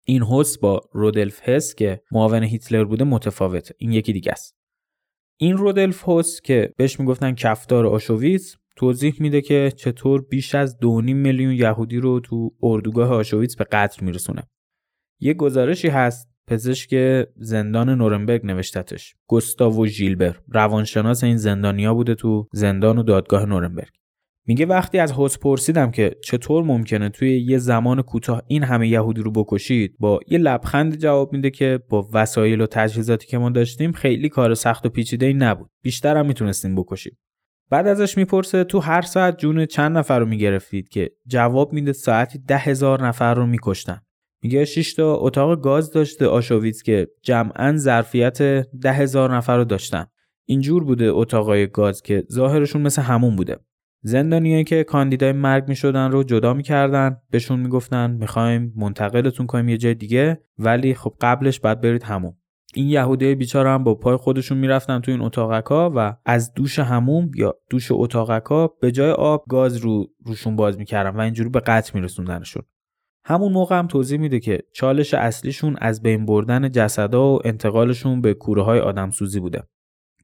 [0.06, 3.76] این هوس با رودلف هس که معاون هیتلر بوده متفاوته.
[3.78, 4.56] این یکی دیگه است.
[5.39, 11.13] این رودلف هوس که بهش می‌گفتن کفدار آشویتس توضیح میده که چطور بیش از 2.5
[11.13, 14.43] میلیون یهودی رو تو اردوگاه آشویتس به قتل میرسونه.
[15.19, 19.15] یه گزارشی هست پزشک زندان نورنبرگ نوشتتش.
[19.27, 20.36] گوستاو ژیلبر.
[20.49, 23.93] روانشناس این زندانیا بوده تو زندان و دادگاه نورنبرگ.
[24.47, 29.21] میگه وقتی از هوس پرسیدم که چطور ممکنه توی یه زمان کوتاه این همه یهودی
[29.21, 33.91] رو بکشید با یه لبخند جواب میده که با وسایل و تجهیزاتی که ما داشتیم
[33.91, 35.69] خیلی کار سخت و پیچیده ای نبود.
[35.84, 37.17] بیشتر هم می‌تونستیم بکشیم.
[37.69, 42.39] بعد ازش می‌پرسه تو هر ساعت جون چند نفر رو می‌گرفتید که؟ جواب میده ساعتی
[42.39, 44.01] ده هزار نفر رو میکشتن.
[44.43, 48.41] میگه 6 تا اتاق گاز داشته آشویتس که جمعا ظرفیت
[48.82, 50.06] ده هزار نفر رو داشتن.
[50.45, 53.58] اینجور بوده اتاقای گاز که ظاهرشون مثل همون بوده.
[54.01, 59.93] زندانیایی که کاندیدای مرگ می‌شدن رو جدا می‌کردن بهشون می‌گفتن می‌خوایم منتقلتون کنیم یه جای
[59.93, 62.34] دیگه ولی خب قبلش باید برید همون.
[62.75, 67.32] این یهودی بیچاره هم با پای خودشون می‌رفتن تو این اتاقکا و از دوش هموم
[67.36, 71.91] یا دوش اتاقکا به جای آب گاز رو روشون باز می‌کردن و اینجوری به قتل
[71.99, 72.63] میرسوندنشون.
[73.25, 78.33] همون موقع هم توضیح میده که چالش اصلیشون از بین بردن جسدا و انتقالشون به
[78.33, 79.63] کوره های آدمسوزی بوده.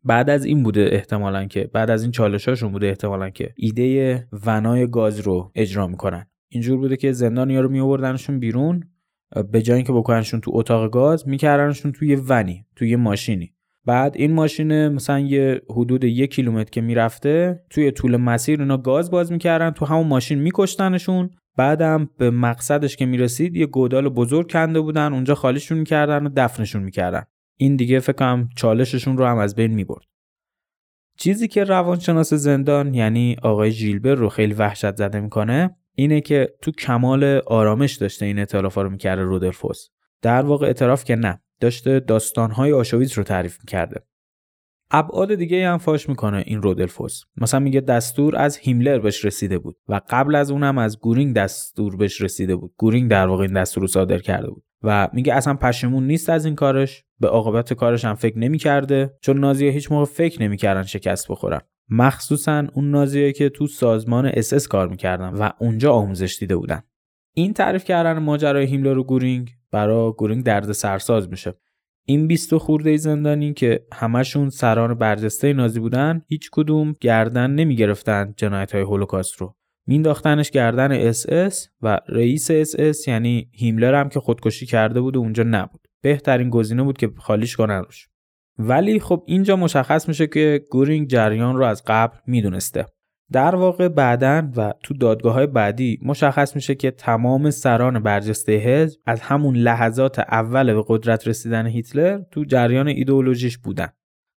[0.04, 4.88] بعد از این بوده احتمالا که بعد از این چالشاشون بوده احتمالا که ایده ونای
[4.88, 6.26] گاز رو اجرا می‌کنن.
[6.52, 8.84] اینجور بوده که زندانیا رو میآوردنشون بیرون
[9.52, 13.54] به جای اینکه بکننشون تو اتاق گاز میکردنشون توی ونی توی ماشینی.
[13.86, 19.12] بعد این ماشین مثلا یه حدود یک کیلومتر که می‌رفته توی طول مسیر اینا گاز
[19.12, 21.30] باز می‌کردن تو همون ماشین میکشتنشون.
[21.60, 26.84] بعدم به مقصدش که می‌رسید یه گودال بزرگ کنده بودن اونجا خالیشون می‌کردن و دفنشون
[26.84, 27.24] می‌کردن.
[27.58, 30.06] این دیگه فکر کنم چالششون رو هم از بین می‌برد.
[31.18, 36.72] چیزی که روانشناس زندان یعنی آقای ژیلبر رو خیلی وحشت زده می‌کنه اینه که تو
[36.72, 39.88] کمال آرامش داشته این اطلافا رو می‌کرده رودلفوس.
[40.22, 44.02] در واقع اعتراف که نه داشته داستانهای آشویتس رو تعریف می‌کرده.
[44.92, 47.24] ابعاد دیگه هم فاش می‌کنه این رودلفوس.
[47.38, 51.96] مثلا میگه دستور از هیملر بهش رسیده بود و قبل از اونم از گورینگ دستور
[51.96, 52.74] بهش رسیده بود.
[52.78, 56.46] گورینگ در واقع این دستور رو صادر کرده بود و میگه اصلا پشیمون نیست از
[56.46, 57.04] این کارش.
[57.20, 61.62] به عاقبت کارش هم فکر نمی‌کرده چون نازیه هیچ موقع فکر نمی‌کردن شکست بخورن.
[61.90, 66.82] مخصوصا اون نازیا که تو سازمان اس اس کار می‌کردن و اونجا آموزش دیده بودن.
[67.36, 71.54] این تعریف کردن ماجرای هیملر و گورینگ برای گورینگ دردسرساز میشه.
[72.10, 78.34] این 20 خورده زندانی که همشون سران برجسته نازی بودن هیچ کدوم گردن نمی گرفتن
[78.38, 79.56] جنایت های هولوکاست رو.
[79.88, 85.16] مینداختنش گردن اس اس و رئیس اس اس یعنی هیملر هم که خودکشی کرده بود
[85.16, 85.88] و اونجا نبود.
[86.02, 88.08] بهترین گزینه بود که خالیش کنن روش.
[88.58, 92.86] ولی خب اینجا مشخص میشه که گورینگ جریان رو از قبل می‌دونسته.
[93.32, 99.00] در واقع بعدا و تو دادگاه های بعدی مشخص میشه که تمام سران برجسته حزب
[99.06, 103.88] از همون لحظات اول به قدرت رسیدن هیتلر تو جریان ایدئولوژیش بودن.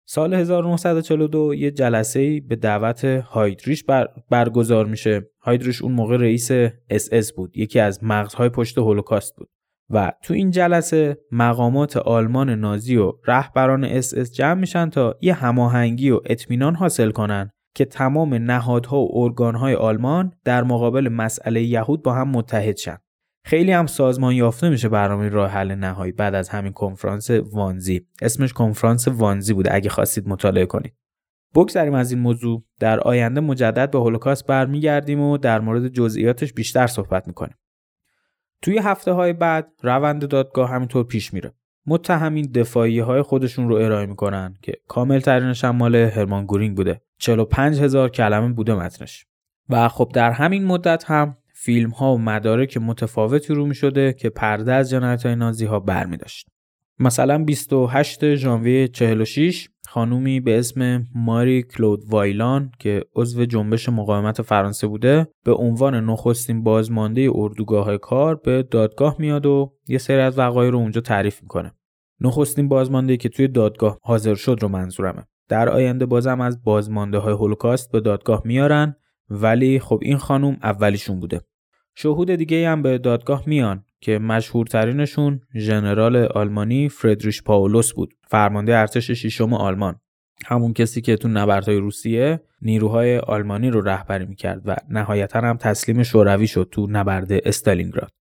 [0.06, 5.30] سال 1942 یه جلسه به دعوت هایدریش بر برگزار میشه.
[5.40, 6.50] هایدریش اون موقع رئیس
[6.90, 7.56] اس اس بود.
[7.56, 9.48] یکی از مغزهای پشت هولوکاست بود.
[9.90, 15.34] و تو این جلسه مقامات آلمان نازی و رهبران اس اس جمع میشن تا یه
[15.34, 22.02] هماهنگی و اطمینان حاصل کنن که تمام نهادها و ارگانهای آلمان در مقابل مسئله یهود
[22.02, 22.98] با هم متحد شن.
[23.44, 28.06] خیلی هم سازمان یافته میشه برنامه راه حل نهایی بعد از همین کنفرانس وانزی.
[28.22, 30.94] اسمش کنفرانس وانزی بوده اگه خواستید مطالعه کنید.
[31.54, 32.64] بگذریم از این موضوع.
[32.80, 37.56] در آینده مجدد به هولوکاست برمیگردیم و در مورد جزئیاتش بیشتر صحبت می‌کنیم.
[38.62, 41.54] توی هفته های بعد روند دادگاه همینطور پیش میره.
[41.86, 47.00] متهمین دفاعی های خودشون رو ارائه می‌کنن که کامل ترینش هم مال هرمان گورینگ بوده.
[47.22, 49.26] 45 هزار کلمه بوده متنش.
[49.68, 54.30] و خب در همین مدت هم فیلم ها و مدارک متفاوتی رو می شده که
[54.30, 56.46] پرده از جنایت های نازی ها بر می داشت.
[56.98, 64.86] مثلا 28 ژانویه 46 خانومی به اسم ماری کلود وایلان که عضو جنبش مقاومت فرانسه
[64.86, 70.70] بوده به عنوان نخستین بازمانده اردوگاه کار به دادگاه میاد و یه سری از وقایع
[70.70, 71.72] رو اونجا تعریف می‌کنه.
[72.20, 75.26] نخستین بازمانده که توی دادگاه حاضر شد رو منظورمه.
[75.52, 78.96] در آینده بازم از بازمانده های هولوکاست به دادگاه میارن
[79.30, 81.40] ولی خب این خانوم اولیشون بوده.
[81.94, 89.10] شهود دیگه هم به دادگاه میان که مشهورترینشون ژنرال آلمانی فردریش پاولوس بود فرمانده ارتش
[89.10, 90.00] ششم آلمان.
[90.46, 96.02] همون کسی که تو نبردهای روسیه نیروهای آلمانی رو رهبری می‌کرد و نهایتا هم تسلیم
[96.02, 98.12] شوروی شد تو نبرد استالینگراد.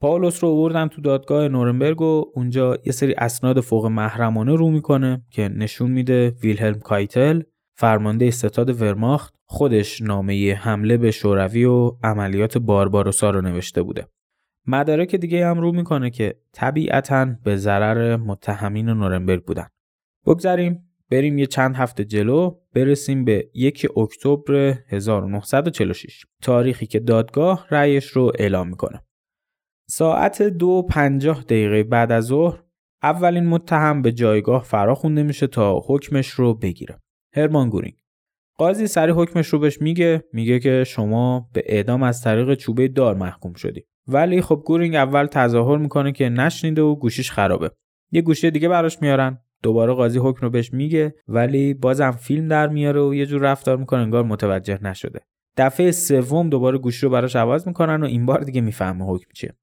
[0.00, 5.22] پاولوس رو آوردن تو دادگاه نورنبرگ و اونجا یه سری اسناد فوق محرمانه رو می‌کنه
[5.30, 7.42] که نشون میده ویلهلم کایتل
[7.74, 14.06] فرمانده ستاد ورماخت خودش نامه حمله به شوروی و عملیات بارباروسا رو نوشته بوده.
[14.66, 19.66] مدارک دیگه هم رو می‌کنه که طبیعتا به ضرر متهمین نورنبرگ بودن.
[20.26, 28.06] بگذاریم بریم یه چند هفته جلو برسیم به یک اکتبر 1946 تاریخی که دادگاه رأیش
[28.06, 29.02] رو اعلام می‌کنه.
[29.90, 32.62] ساعت دو پنجاه دقیقه بعد از ظهر
[33.02, 36.98] اولین متهم به جایگاه فرا خونده میشه تا حکمش رو بگیره.
[37.36, 37.94] هرمان گورینگ.
[38.58, 43.14] قاضی سری حکمش رو بهش میگه میگه که شما به اعدام از طریق چوبه دار
[43.14, 43.84] محکوم شدی.
[44.08, 47.70] ولی خب گورینگ اول تظاهر می‌کنه که نشنیده و گوشیش خرابه.
[48.12, 49.38] یه گوشی دیگه براش میارن.
[49.62, 53.76] دوباره قاضی حکم رو بهش میگه ولی بازم فیلم در میاره و یه جور رفتار
[53.76, 55.20] می‌کنه انگار متوجه نشده.
[55.56, 59.54] دفعه سوم دوباره گوشی رو براش عوض می‌کنن و این بار دیگه می‌فهمه حکم چیه.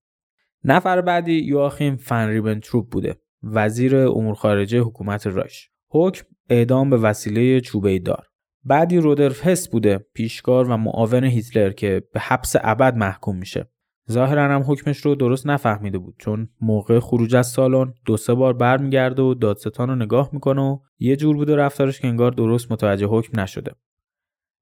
[0.63, 5.69] نفر بعدی یواخیم فن تروپ بوده وزیر امور خارجه حکومت رایش.
[5.89, 8.27] حکم اعدام به وسیله چوبه دار.
[8.63, 13.69] بعدی رودرف هست بوده پیشکار و معاون هیتلر که به حبس ابد محکوم میشه.
[14.11, 18.53] ظاهرا هم حکمش رو درست نفهمیده بود چون موقع خروج از سالن دو سه بار
[18.53, 23.05] برمیگرده و دادستان رو نگاه می‌کنه و یه جور بوده رفتارش که انگار درست متوجه
[23.05, 23.71] حکم نشده.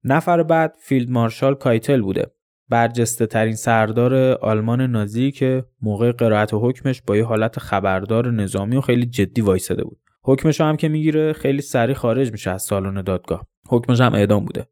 [0.04, 2.26] نفر بعد فیلد مارشال کایتل بوده.
[2.68, 8.80] برجسته ترین سردار آلمان نازی که موقع قرائت حکمش با یه حالت خبردار نظامی و
[8.80, 9.98] خیلی جدی وایساده بود.
[10.22, 13.46] حکمش هم که می‌گیره خیلی سریع خارج میشه از سالن دادگاه.
[13.68, 14.66] حکمش هم اعدام بوده.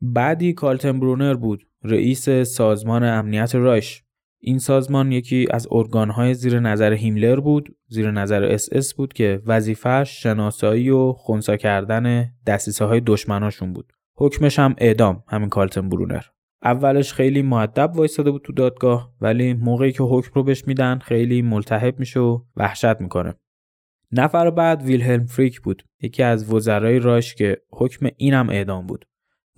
[0.00, 4.02] بعدی کالتن برونر بود رئیس سازمان امنیت رایش.
[4.40, 9.42] این سازمان یکی از ارگانهای زیر نظر هیملر بود زیر نظر اس اس بود که
[9.46, 13.92] وظیفهش شناسایی و خونسا کردن دستیسه های دشمناشون بود.
[14.16, 16.22] حکمش هم اعدام همین کالتن برونر.
[16.66, 21.42] اولش خیلی معدب وایستاده بود تو دادگاه ولی موقعی که حکم رو بهش میدن خیلی
[21.42, 23.34] ملتهب میشه و وحشت می‌کنه.
[24.12, 29.04] نفر بعد ویلهلم فریک بود یکی از وزرای راش که حکم اینم اعدام بود.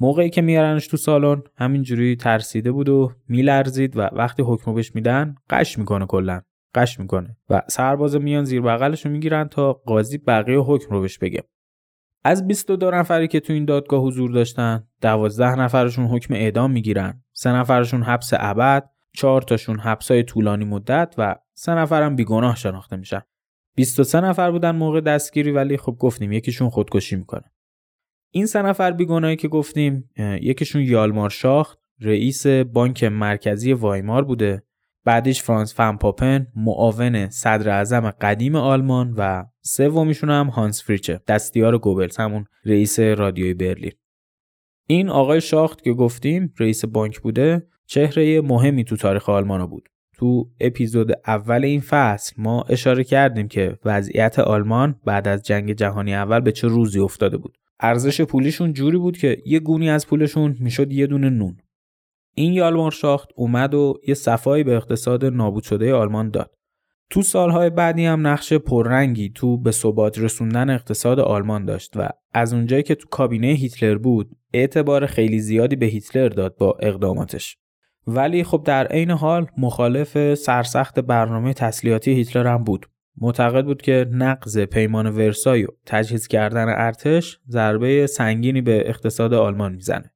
[0.00, 5.34] موقعی که میارنش تو سالن همینجوری ترسیده بود و میلرزید و وقتی حکم بهش میدن
[5.50, 6.40] قش می‌کنه کلا
[6.74, 11.18] قش می‌کنه و سرباز میان زیر بغلش رو می‌گیرن تا قاضی بقیه حکم رو بهش
[11.18, 11.42] بگه.
[12.24, 17.24] از 22 نفری که تو این دادگاه حضور داشتن 12 نفرشون حکم اعدام می‌گیرن.
[17.32, 23.20] سه نفرشون حبس ابد چهار تاشون حبسای طولانی مدت و سه نفرم بیگناه شناخته میشن.
[23.76, 27.52] 23 نفر بودن موقع دستگیری ولی خب گفتیم یکیشون خودکشی می‌کنه.
[28.30, 30.10] این سه نفر بیگناهی که گفتیم
[30.40, 34.62] یکیشون یالمار شاخت رئیس بانک مرکزی وایمار بوده.
[35.08, 42.16] بعدش فرانس فنپاپن معاون صدر اعظم قدیم آلمان و سومیشون هم هانس فریچه دستیار گوبلز
[42.16, 43.92] همون رئیس رادیوی برلین.
[44.86, 49.88] این آقای شاخت که گفتیم رئیس بانک بوده چهره مهمی تو تاریخ آلمان بود.
[50.16, 56.14] تو اپیزود اول این فصل ما اشاره کردیم که وضعیت آلمان بعد از جنگ جهانی
[56.14, 57.58] اول به چه روزی افتاده بود.
[57.80, 61.56] ارزش پولیشون جوری بود که یه گونی از پولشون می‌شد یه دونه نون.
[62.38, 66.54] این یالمار شاخت اومد و یه صفایی به اقتصاد نابود شده آلمان داد.
[67.10, 72.54] تو سالهای بعدی هم نقش پررنگی تو به ثبات رسوندن اقتصاد آلمان داشت و از
[72.54, 77.56] اونجایی که تو کابینه هیتلر بود اعتبار خیلی زیادی به هیتلر داد با اقداماتش.
[78.06, 82.86] ولی خب در عین حال مخالف سرسخت برنامه تسلیحاتی هیتلر هم بود.
[83.20, 89.72] معتقد بود که نقض پیمان ورسای و تجهیز کردن ارتش ضربه سنگینی به اقتصاد آلمان
[89.72, 90.12] می‌زنه.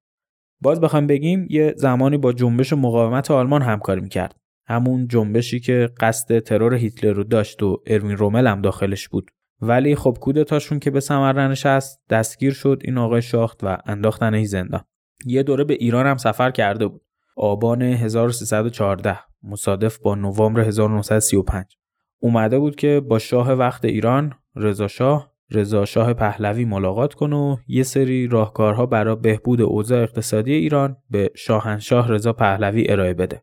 [0.62, 4.36] باز بخوام بگیم یه زمانی با جنبش مقاومت آلمان همکاری می‌کرد.
[4.66, 9.30] همون جنبشی که قصد ترور هیتلر رو داشت و اروین رومل هم داخلش بود.
[9.60, 14.84] ولی خب کودتاشون که به ثمر نشست دستگیر شد این آقای شاخت و انداختن زندان.
[15.26, 17.02] یه دوره به ایران هم سفر کرده بود.
[17.36, 21.76] آبان 1314 مصادف با نوامبر 1935
[22.18, 27.56] اومده بود که با شاه وقت ایران رضا شاه رضا شاه پهلوی ملاقات کنه و
[27.66, 33.42] یه سری راهکارها برای بهبود اوضاع اقتصادی ایران به شاهنشاه رضا پهلوی ارائه بده.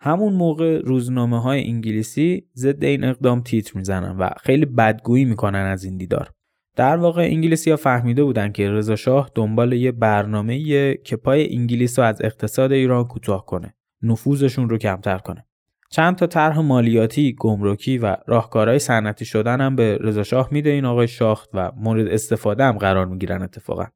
[0.00, 5.84] همون موقع روزنامه های انگلیسی ضد این اقدام تیتر می‌زنن و خیلی بدگویی می‌کنن از
[5.84, 6.30] این دیدار.
[6.76, 11.98] در واقع انگلیسی ها فهمیده بودن که رضا شاه دنبال یه برنامه که پای انگلیس
[11.98, 15.46] رو از اقتصاد ایران کوتاه کنه نفوذشون رو کمتر کنه
[15.94, 20.84] چند تا طرح مالیاتی گمرکی و راهکارهای صنعتی شدن هم به رضا شاه میده این
[20.84, 23.86] آقای شاخت و مورد استفاده هم قرار می‌گیرن اتفاقا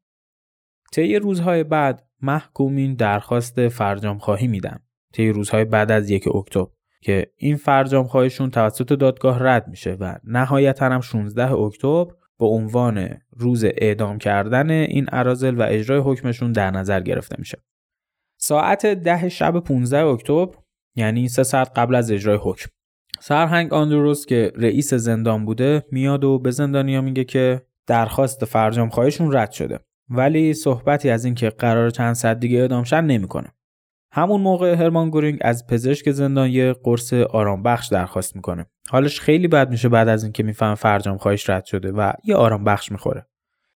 [0.91, 4.79] طی روزهای بعد محکومین درخواست فرجام خواهی میدن
[5.13, 6.67] طی روزهای بعد از یک اکتبر
[7.01, 13.09] که این فرجام خواهشون توسط دادگاه رد میشه و نهایتا هم 16 اکتبر به عنوان
[13.31, 17.57] روز اعدام کردن این ارازل و اجرای حکمشون در نظر گرفته میشه.
[18.37, 20.55] ساعت ده شب 15 اکتبر
[20.95, 22.69] یعنی سه ساعت قبل از اجرای حکم.
[23.19, 29.33] سرهنگ آندروس که رئیس زندان بوده میاد و به زندانیا میگه که درخواست فرجام خواهشون
[29.33, 29.79] رد شده.
[30.09, 33.47] ولی صحبتی از اینکه قرار چند ساعت دیگه اعدام شن نمی‌کنه.
[34.11, 38.65] همون موقع هرمان گورینگ از پزشک زندان یه قرص آرام بخش درخواست می‌کنه.
[38.89, 42.63] حالش خیلی بد میشه بعد از اینکه میفهم فرجام خواهش رد شده و یه آرام
[42.63, 43.25] بخش می‌خوره.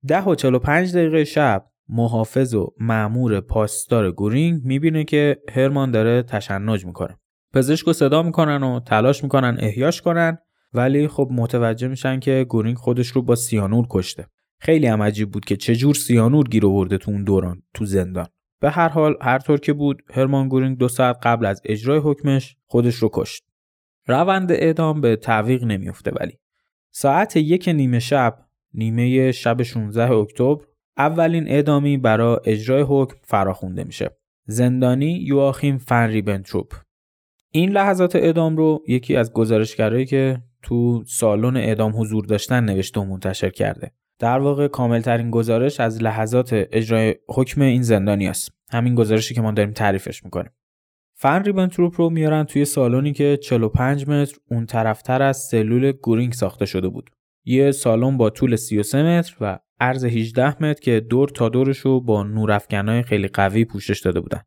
[0.08, 6.86] ده و 45 دقیقه شب محافظ و معمور پاسدار گورینگ می‌بینه که هرمان داره تشنج
[6.86, 7.18] می‌کنه.
[7.54, 10.38] پزشک رو صدا می‌کنن و تلاش می‌کنن احیاش کنن
[10.74, 14.28] ولی خب متوجه میشن که گورینگ خودش رو با سیانور کشته.
[14.60, 18.28] خیلی هم عجیب بود که چجور سیانور گیر آورده تو اون دوران تو زندان.
[18.60, 22.56] به هر حال هر طور که بود هرمان گورینگ دو ساعت قبل از اجرای حکمش
[22.66, 23.44] خودش رو کشت.
[24.08, 26.40] روند اعدام به تعویق نمیفته ولی.
[26.92, 28.38] ساعت یک نیمه شب
[28.74, 30.64] نیمه شب 16 اکتبر
[30.98, 34.18] اولین اعدامی برای اجرای حکم فراخونده میشه.
[34.46, 36.74] زندانی یواخیم فن ریبنتروپ
[37.52, 43.06] این لحظات اعدام رو یکی از گزارشگرایی که تو سالن اعدام حضور داشتن نوشته و
[43.06, 43.92] منتشر کرده.
[44.20, 48.52] در واقع کاملترین گزارش از لحظات اجرای حکم این زندانی است.
[48.70, 50.52] همین گزارشی که ما داریم تعریفش می‌کنیم.
[51.14, 56.66] فن ریبنتروپ رو میارن توی سالنی که 45 متر اون طرفتر از سلول گورینگ ساخته
[56.66, 57.10] شده بود.
[57.46, 62.02] یه سالن با طول 33 متر و عرض 18 متر که دور تا دورش رو
[62.02, 64.42] با نورافکنای خیلی قوی پوشش داده بودن.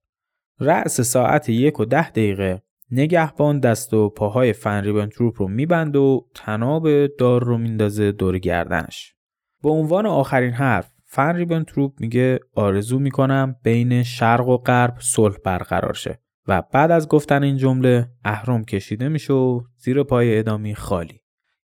[0.60, 6.26] رأس ساعت یک و ده دقیقه نگهبان دست و پاهای فن ریبنتروپ رو میبند و
[6.34, 9.14] تناب دار رو میندازه دور گردنش.
[9.62, 15.94] به عنوان آخرین حرف فن ریبنتروپ میگه آرزو می‌کنم بین شرق و غرب صلح برقرار
[15.94, 21.20] شه و بعد از گفتن این جمله اهرم کشیده میشه و زیر پای ادامی خالی.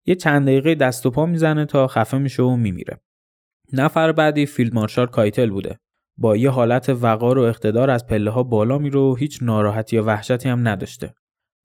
[0.06, 3.02] یه چند دقیقه دست و پا می‌زنه تا خفه میشه و میمیره.
[3.74, 5.80] نفر بعدی فیلد مارشال کایتل بوده.
[6.18, 10.04] با یه حالت وقار و اقتدار از پله ها بالا میره و هیچ ناراحتی یا
[10.04, 11.14] وحشتی هم نداشته.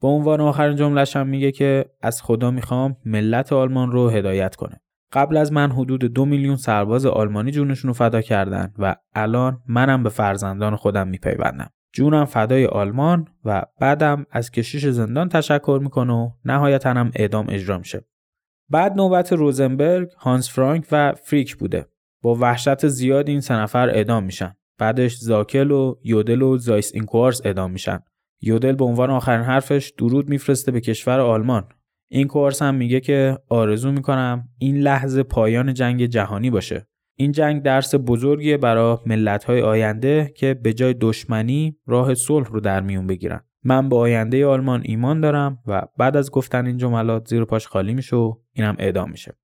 [0.02, 4.80] به عنوان آخرین جملهش هم میگه که از خدا می‌خوام ملت آلمان رو هدایت کنه.
[5.12, 10.02] قبل از من حدود دو میلیون سرباز آلمانی جونشون رو فدا کردن و الان منم
[10.02, 11.70] به فرزندان خودم میپیوندم.
[11.92, 17.78] جونم فدای آلمان و بعدم از کشیش زندان تشکر می‌کنه و نهایتا هم اعدام اجرا
[17.78, 18.05] میشه.
[18.68, 21.86] بعد نوبت روزنبرگ، هانس فرانک و فریک بوده.
[22.25, 24.57] با وحشت زیاد این سه نفر اعدام میشن.
[24.79, 27.99] بعدش زاکل و یودل و زایس اینکوارس اعدام میشن.
[28.43, 31.68] یودل به عنوان آخرین حرفش درود میفرسته به کشور آلمان.
[32.11, 36.87] این کورس هم میگه که آرزو می‌کنم این لحظه پایان جنگ جهانی باشه.
[37.18, 42.81] این جنگ درس بزرگیه برای ملت‌های آینده که به جای دشمنی راه صلح رو در
[42.81, 43.41] میون بگیرن.
[43.64, 47.95] من به آینده آلمان ایمان دارم و بعد از گفتن این جملات زیر پاش خالی
[47.95, 49.37] میشه و اینم اعدام میشه.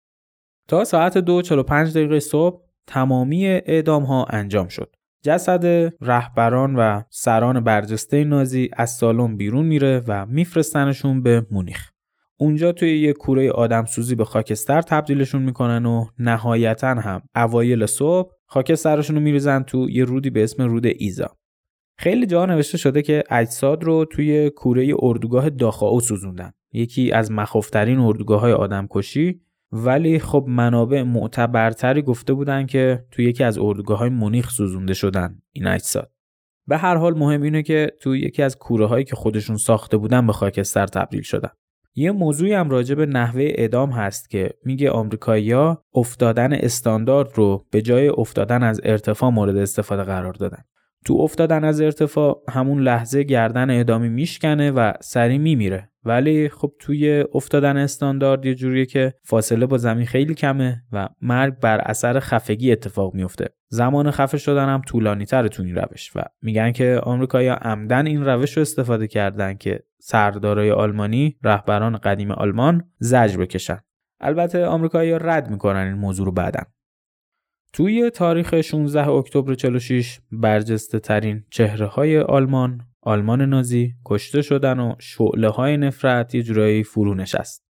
[0.69, 4.97] تا ساعت 2:45 دقیقه صبح تمامی اعدام ها انجام شد.
[5.23, 11.91] جسد رهبران و سران برجسته نازی از سالن بیرون میره و میفرستنشون به مونیخ.
[12.37, 18.33] اونجا توی یه کوره آدم سوزی به خاکستر تبدیلشون می‌کنن و نهایتا هم اوایل صبح
[18.47, 21.37] خاکسترشون رو میریزن تو یه رودی به اسم رود ایزا.
[21.99, 26.53] خیلی جا نوشته شده که اجساد رو توی کوره اردوگاه داخاو سوزوندن.
[26.73, 29.41] یکی از مخوفترین اردوگاه های آدم کشی
[29.73, 35.43] ولی خب منابع معتبرتری گفته بودن که توی یکی از اردوگاه های مونیخ سوزونده شدن
[35.53, 36.13] این اجساد
[36.67, 40.27] به هر حال مهم اینه که توی یکی از کوره هایی که خودشون ساخته بودن
[40.27, 41.51] به خاکستر تبدیل شدن
[41.95, 47.83] یه موضوعی هم راجع به نحوه اعدام هست که میگه آمریکایی‌ها افتادن استاندارد رو به
[47.83, 50.65] جای افتادن از ارتفاع مورد استفاده قرار دادن.
[51.05, 55.91] تو افتادن از ارتفاع همون لحظه گردن اعدامی میشکنه و سری میمیره.
[56.05, 61.59] ولی خب توی افتادن استاندارد یه جوریه که فاصله با زمین خیلی کمه و مرگ
[61.59, 63.49] بر اثر خفگی اتفاق میفته.
[63.69, 68.25] زمان خفه شدن هم طولانی تر تو این روش و میگن که آمریکایی‌ها عمدن این
[68.25, 73.79] روش رو استفاده کردن که سردارای آلمانی رهبران قدیم آلمان زجر بکشن.
[74.21, 76.65] البته آمریکایی‌ها رد می‌کنن این موضوع رو بعدن
[77.73, 84.95] توی تاریخ 16 اکتبر 46 برجسته ترین چهره های آلمان آلمان نازی کشته شدن و
[84.99, 87.65] شعله های نفرت یه جورایی فرو نشست.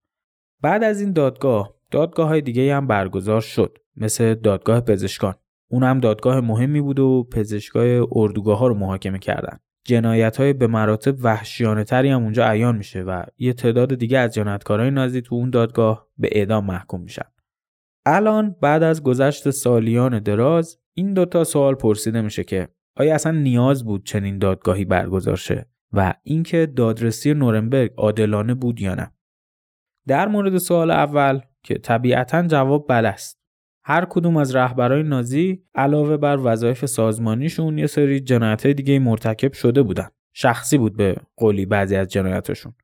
[0.62, 5.34] بعد از این دادگاه دادگاه های دیگه هم برگزار شد مثل دادگاه پزشکان.
[5.70, 9.59] اون هم دادگاه مهمی بود و پزشکای اردوگاه ها رو محاکمه کردن.
[9.84, 14.34] جنایت های به مراتب وحشیانه تری هم اونجا عیان میشه و یه تعداد دیگه از
[14.34, 17.26] جنایتکارای نازی تو اون دادگاه به اعدام محکوم میشن.
[18.11, 23.85] الان بعد از گذشت سالیان دراز این دوتا سوال پرسیده میشه که آیا اصلا نیاز
[23.85, 29.13] بود چنین دادگاهی برگزار شه و اینکه دادرسی نورنبرگ عادلانه بود یا نه؟
[30.07, 33.39] در مورد سوال اول که طبیعتا جواب بله است.
[33.85, 39.83] هر کدوم از رهبرای نازی علاوه بر وظایف سازمانیشون یه سری جنایت دیگه مرتکب شده
[39.83, 40.09] بودن.
[40.35, 42.75] شخصی بود به قولی بعضی از جنایتشون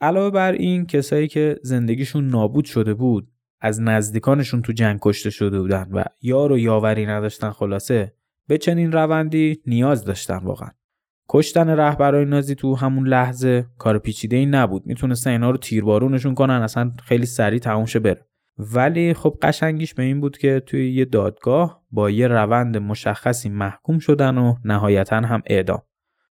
[0.00, 3.28] علاوه بر این کسایی که زندگیشون نابود شده بود
[3.66, 8.12] از نزدیکانشون تو جنگ کشته شده بودن و یار و یاوری نداشتن خلاصه.
[8.48, 10.68] به چنین روندی نیاز داشتن واقعا.
[11.28, 14.86] کشتن رهبرای نازی تو همون لحظه کار پیچیده ای نبود.
[14.86, 18.26] می‌تونستن اینا رو تیربارونشون کنن اصلا خیلی سریع تموم شه بره.
[18.58, 23.98] ولی خب قشنگیش به این بود که توی یه دادگاه با یه روند مشخصی محکوم
[23.98, 25.82] شدن و نهایتا هم اعدام.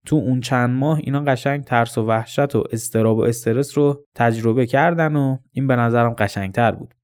[0.07, 4.67] تو اون چند ماه اینا قشنگ ترس و وحشت و استراب و استرس رو تجربه
[4.67, 6.95] کردن و این به نظرم قشنگتر بود.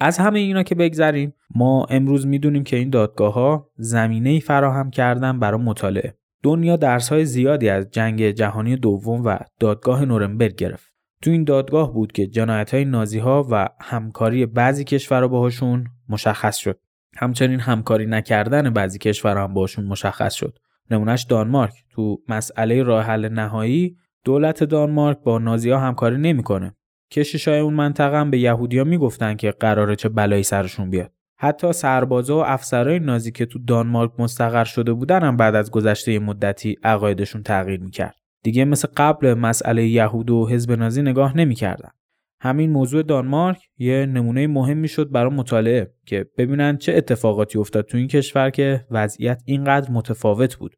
[0.00, 5.38] از همه اینا که بگذریم ما امروز می‌دونیم که این دادگاه ها زمینه فراهم کردن
[5.38, 6.14] برای مطالعه.
[6.42, 10.92] دنیا درس های زیادی از جنگ جهانی دوم و دادگاه نورنبرگ گرفت.
[11.22, 16.56] تو این دادگاه بود که جنایت های نازی ها و همکاری بعضی کشورها باهاشون مشخص
[16.56, 16.78] شد.
[17.16, 20.58] همچنین همکاری نکردن بعضی کشورها هم باهاشون مشخص شد.
[20.90, 21.72] نمونهش دانمارک.
[21.90, 26.74] تو مسئله راه حل نهایی دولت دانمارک با نازی ها همکاری نمی‌کنه.
[27.10, 31.12] کشیشای اون منطقه هم به یهودیا می‌گفتن که قراره چه بلایی سرشون بیاد.
[31.38, 36.18] حتی سربازا و افسرهای نازی که تو دانمارک مستقر شده بودن هم بعد از گذشته
[36.18, 38.14] مدتی عقایدشون تغییر می‌کرد.
[38.42, 41.90] دیگه مثل قبل مسئله یهود و حزب نازی نگاه نمی‌کردن.
[42.40, 47.98] همین موضوع دانمارک یه نمونه مهم می‌شد برای مطالعه که ببینن چه اتفاقاتی افتاد تو
[47.98, 50.76] این کشور که وضعیت اینقدر متفاوت بود.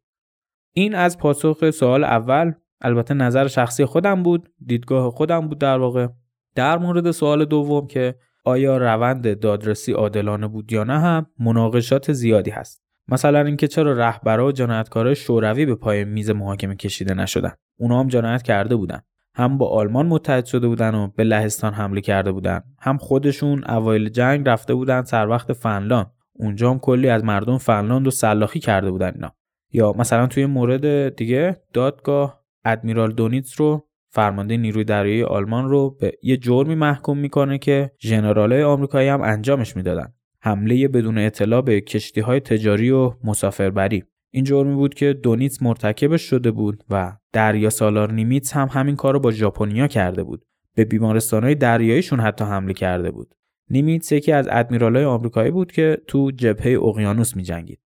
[0.73, 6.07] این از پاسخ سوال اول البته نظر شخصی خودم بود دیدگاه خودم بود در واقع.
[6.55, 8.15] در مورد سوال دوم که
[8.45, 12.83] آیا روند دادرسی عادلانه بود یا نه هم مناقشات زیادی هست.
[13.07, 17.51] مثلا اینکه چرا رهبرا و جنایتکارای شوروی به پای میز محاکمه کشیده نشدن.
[17.77, 19.01] اونا هم جنایت کرده بودن.
[19.35, 22.61] هم با آلمان متحد شده بودن و به لهستان حمله کرده بودن.
[22.79, 26.11] هم خودشون اوایل جنگ رفته بودن سر وقت فنلاند.
[26.33, 29.31] اونجا هم کلی از مردم فنلاند رو سلاخی کرده بودن اینا.
[29.71, 36.13] یا مثلا توی مورد دیگه دادگاه ادمیرال دونیتس رو فرمانده نیروی دریایی آلمان رو به
[36.23, 40.13] یه جرمی محکوم می‌کنه که ژنرالای آمریکایی هم انجامش می‌دادن.
[40.41, 44.03] حمله بدون اطلاع به کشتی های تجاری و مسافربری.
[44.31, 49.13] این جرمی بود که دونیتس مرتکبش شده بود و دریا سالار نیمیتس هم همین کار
[49.13, 50.45] رو با ژاپنیا کرده بود.
[50.75, 53.35] به بیمارستانهای دریاییشون حتی حمله کرده بود.
[53.69, 57.79] نیمیتس یکی از ادمیرالای آمریکایی بود که تو جبهه اقیانوس میجنگید.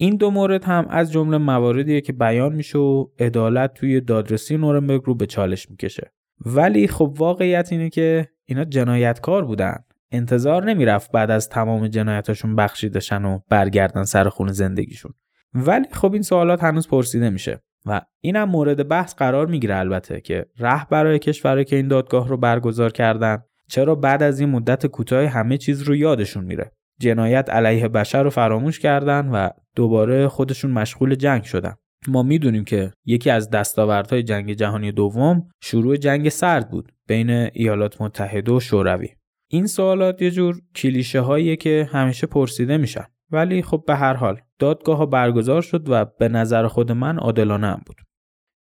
[0.00, 5.02] این دو مورد هم از جمله مواردیه که بیان میشه و عدالت توی دادرسی نورنبرگ
[5.04, 6.12] رو به چالش می‌کشه.
[6.46, 9.84] ولی خب واقعیت اینه که اینا جنایتکار بودن.
[10.12, 15.12] انتظار نمی‌رفت بعد از تمام جنایتاشون بخشیدشن و برگردن سر خون زندگیشون.
[15.54, 20.46] ولی خب این سوالات هنوز پرسیده میشه و اینم مورد بحث قرار می‌گیره البته که
[20.90, 25.56] برای کشورهایی که این دادگاه رو برگزار کردن چرا بعد از این مدت کوتاه همه
[25.56, 26.72] چیز رو یادشون میره.
[27.00, 31.74] جنایت علیه بشر رو فراموش کردن و دوباره خودشون مشغول جنگ شدن.
[32.08, 38.02] ما می‌دونیم که یکی از دستاوردهای جنگ جهانی دوم شروع جنگ سرد بود بین ایالات
[38.02, 39.08] متحده و شوروی.
[39.50, 43.04] این سوالات یه جور کلیشه هاییه که همیشه پرسیده میشن.
[43.30, 47.66] ولی خب به هر حال دادگاه ها برگزار شد و به نظر خود من عادلانه
[47.66, 47.96] هم بود.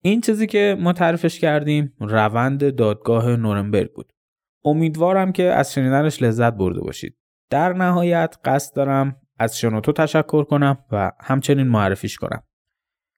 [0.04, 4.14] این چیزی که ما تعریفش کردیم روند دادگاه نورنبرگ بود.
[4.66, 7.18] امیدوارم که از شنیدنش لذت برده باشید.
[7.50, 12.44] در نهایت قصد دارم از شنوتو تشکر کنم و همچنین معرفیش کنم.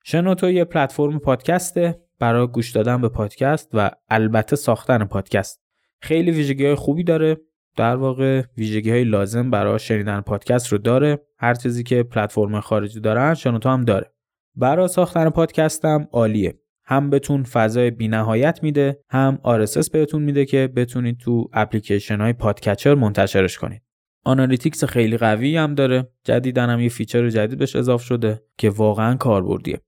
[0.03, 5.61] شنوتو یه پلتفرم پادکسته برای گوش دادن به پادکست و البته ساختن پادکست.
[6.01, 7.37] خیلی ویژگی های خوبی داره.
[7.77, 11.19] در واقع ویژگی های لازم برای شنیدن پادکست رو داره.
[11.37, 14.13] هر چیزی که پلتفرم خارجی دارن شنوتو هم داره.
[14.55, 16.59] برای ساختن پادکستم عالیه.
[16.83, 22.95] هم بهتون فضای بینهایت میده هم RSS بهتون میده که بتونید تو اپلیکیشن های podcatcher
[22.95, 23.81] منتشرش کنید.
[24.23, 26.09] analytics خیلی قوی هم داره.
[26.23, 29.81] جدیدا هم یه feature جدید بهش اضافه شده که واقعا کاربردیه.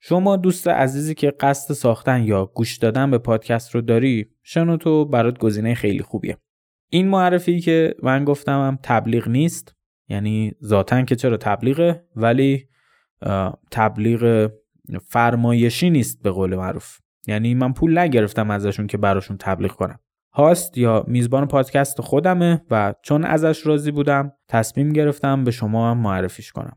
[0.00, 5.38] شما دوست عزیزی که قصد ساختن یا گوش دادن به پادکست رو داری شنوتو برات
[5.38, 6.36] گزینه خیلی خوبیه.
[6.90, 9.74] این معرفی که من گفتم هم تبلیغ نیست
[10.08, 12.68] یعنی ذاتا که چرا تبلیغه ولی
[13.70, 14.50] تبلیغ
[15.04, 16.98] فرمایشی نیست به قول معروف.
[17.26, 19.98] یعنی من پول نگرفتم ازشون که براشون تبلیغ کنم.
[20.36, 25.98] هاست یا میزبان پادکست خودمه و چون ازش راضی بودم تصمیم گرفتم به شما هم
[25.98, 26.76] معرفیش کنم.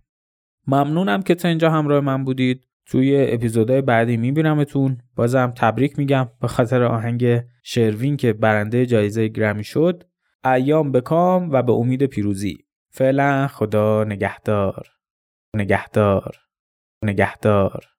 [0.67, 2.65] ممنونم که تا اینجا همراه من بودید.
[2.85, 4.97] توی اپیزودهای بعدی میبینمتون.
[5.15, 10.03] بازم تبریک میگم به خاطر آهنگ شروین که برنده جایزه گرمی شد.
[10.45, 12.57] ایام بکام و به امید پیروزی.
[12.91, 14.87] فعلا خدا نگهدار.
[15.55, 16.35] نگهدار.
[17.03, 17.98] نگهدار.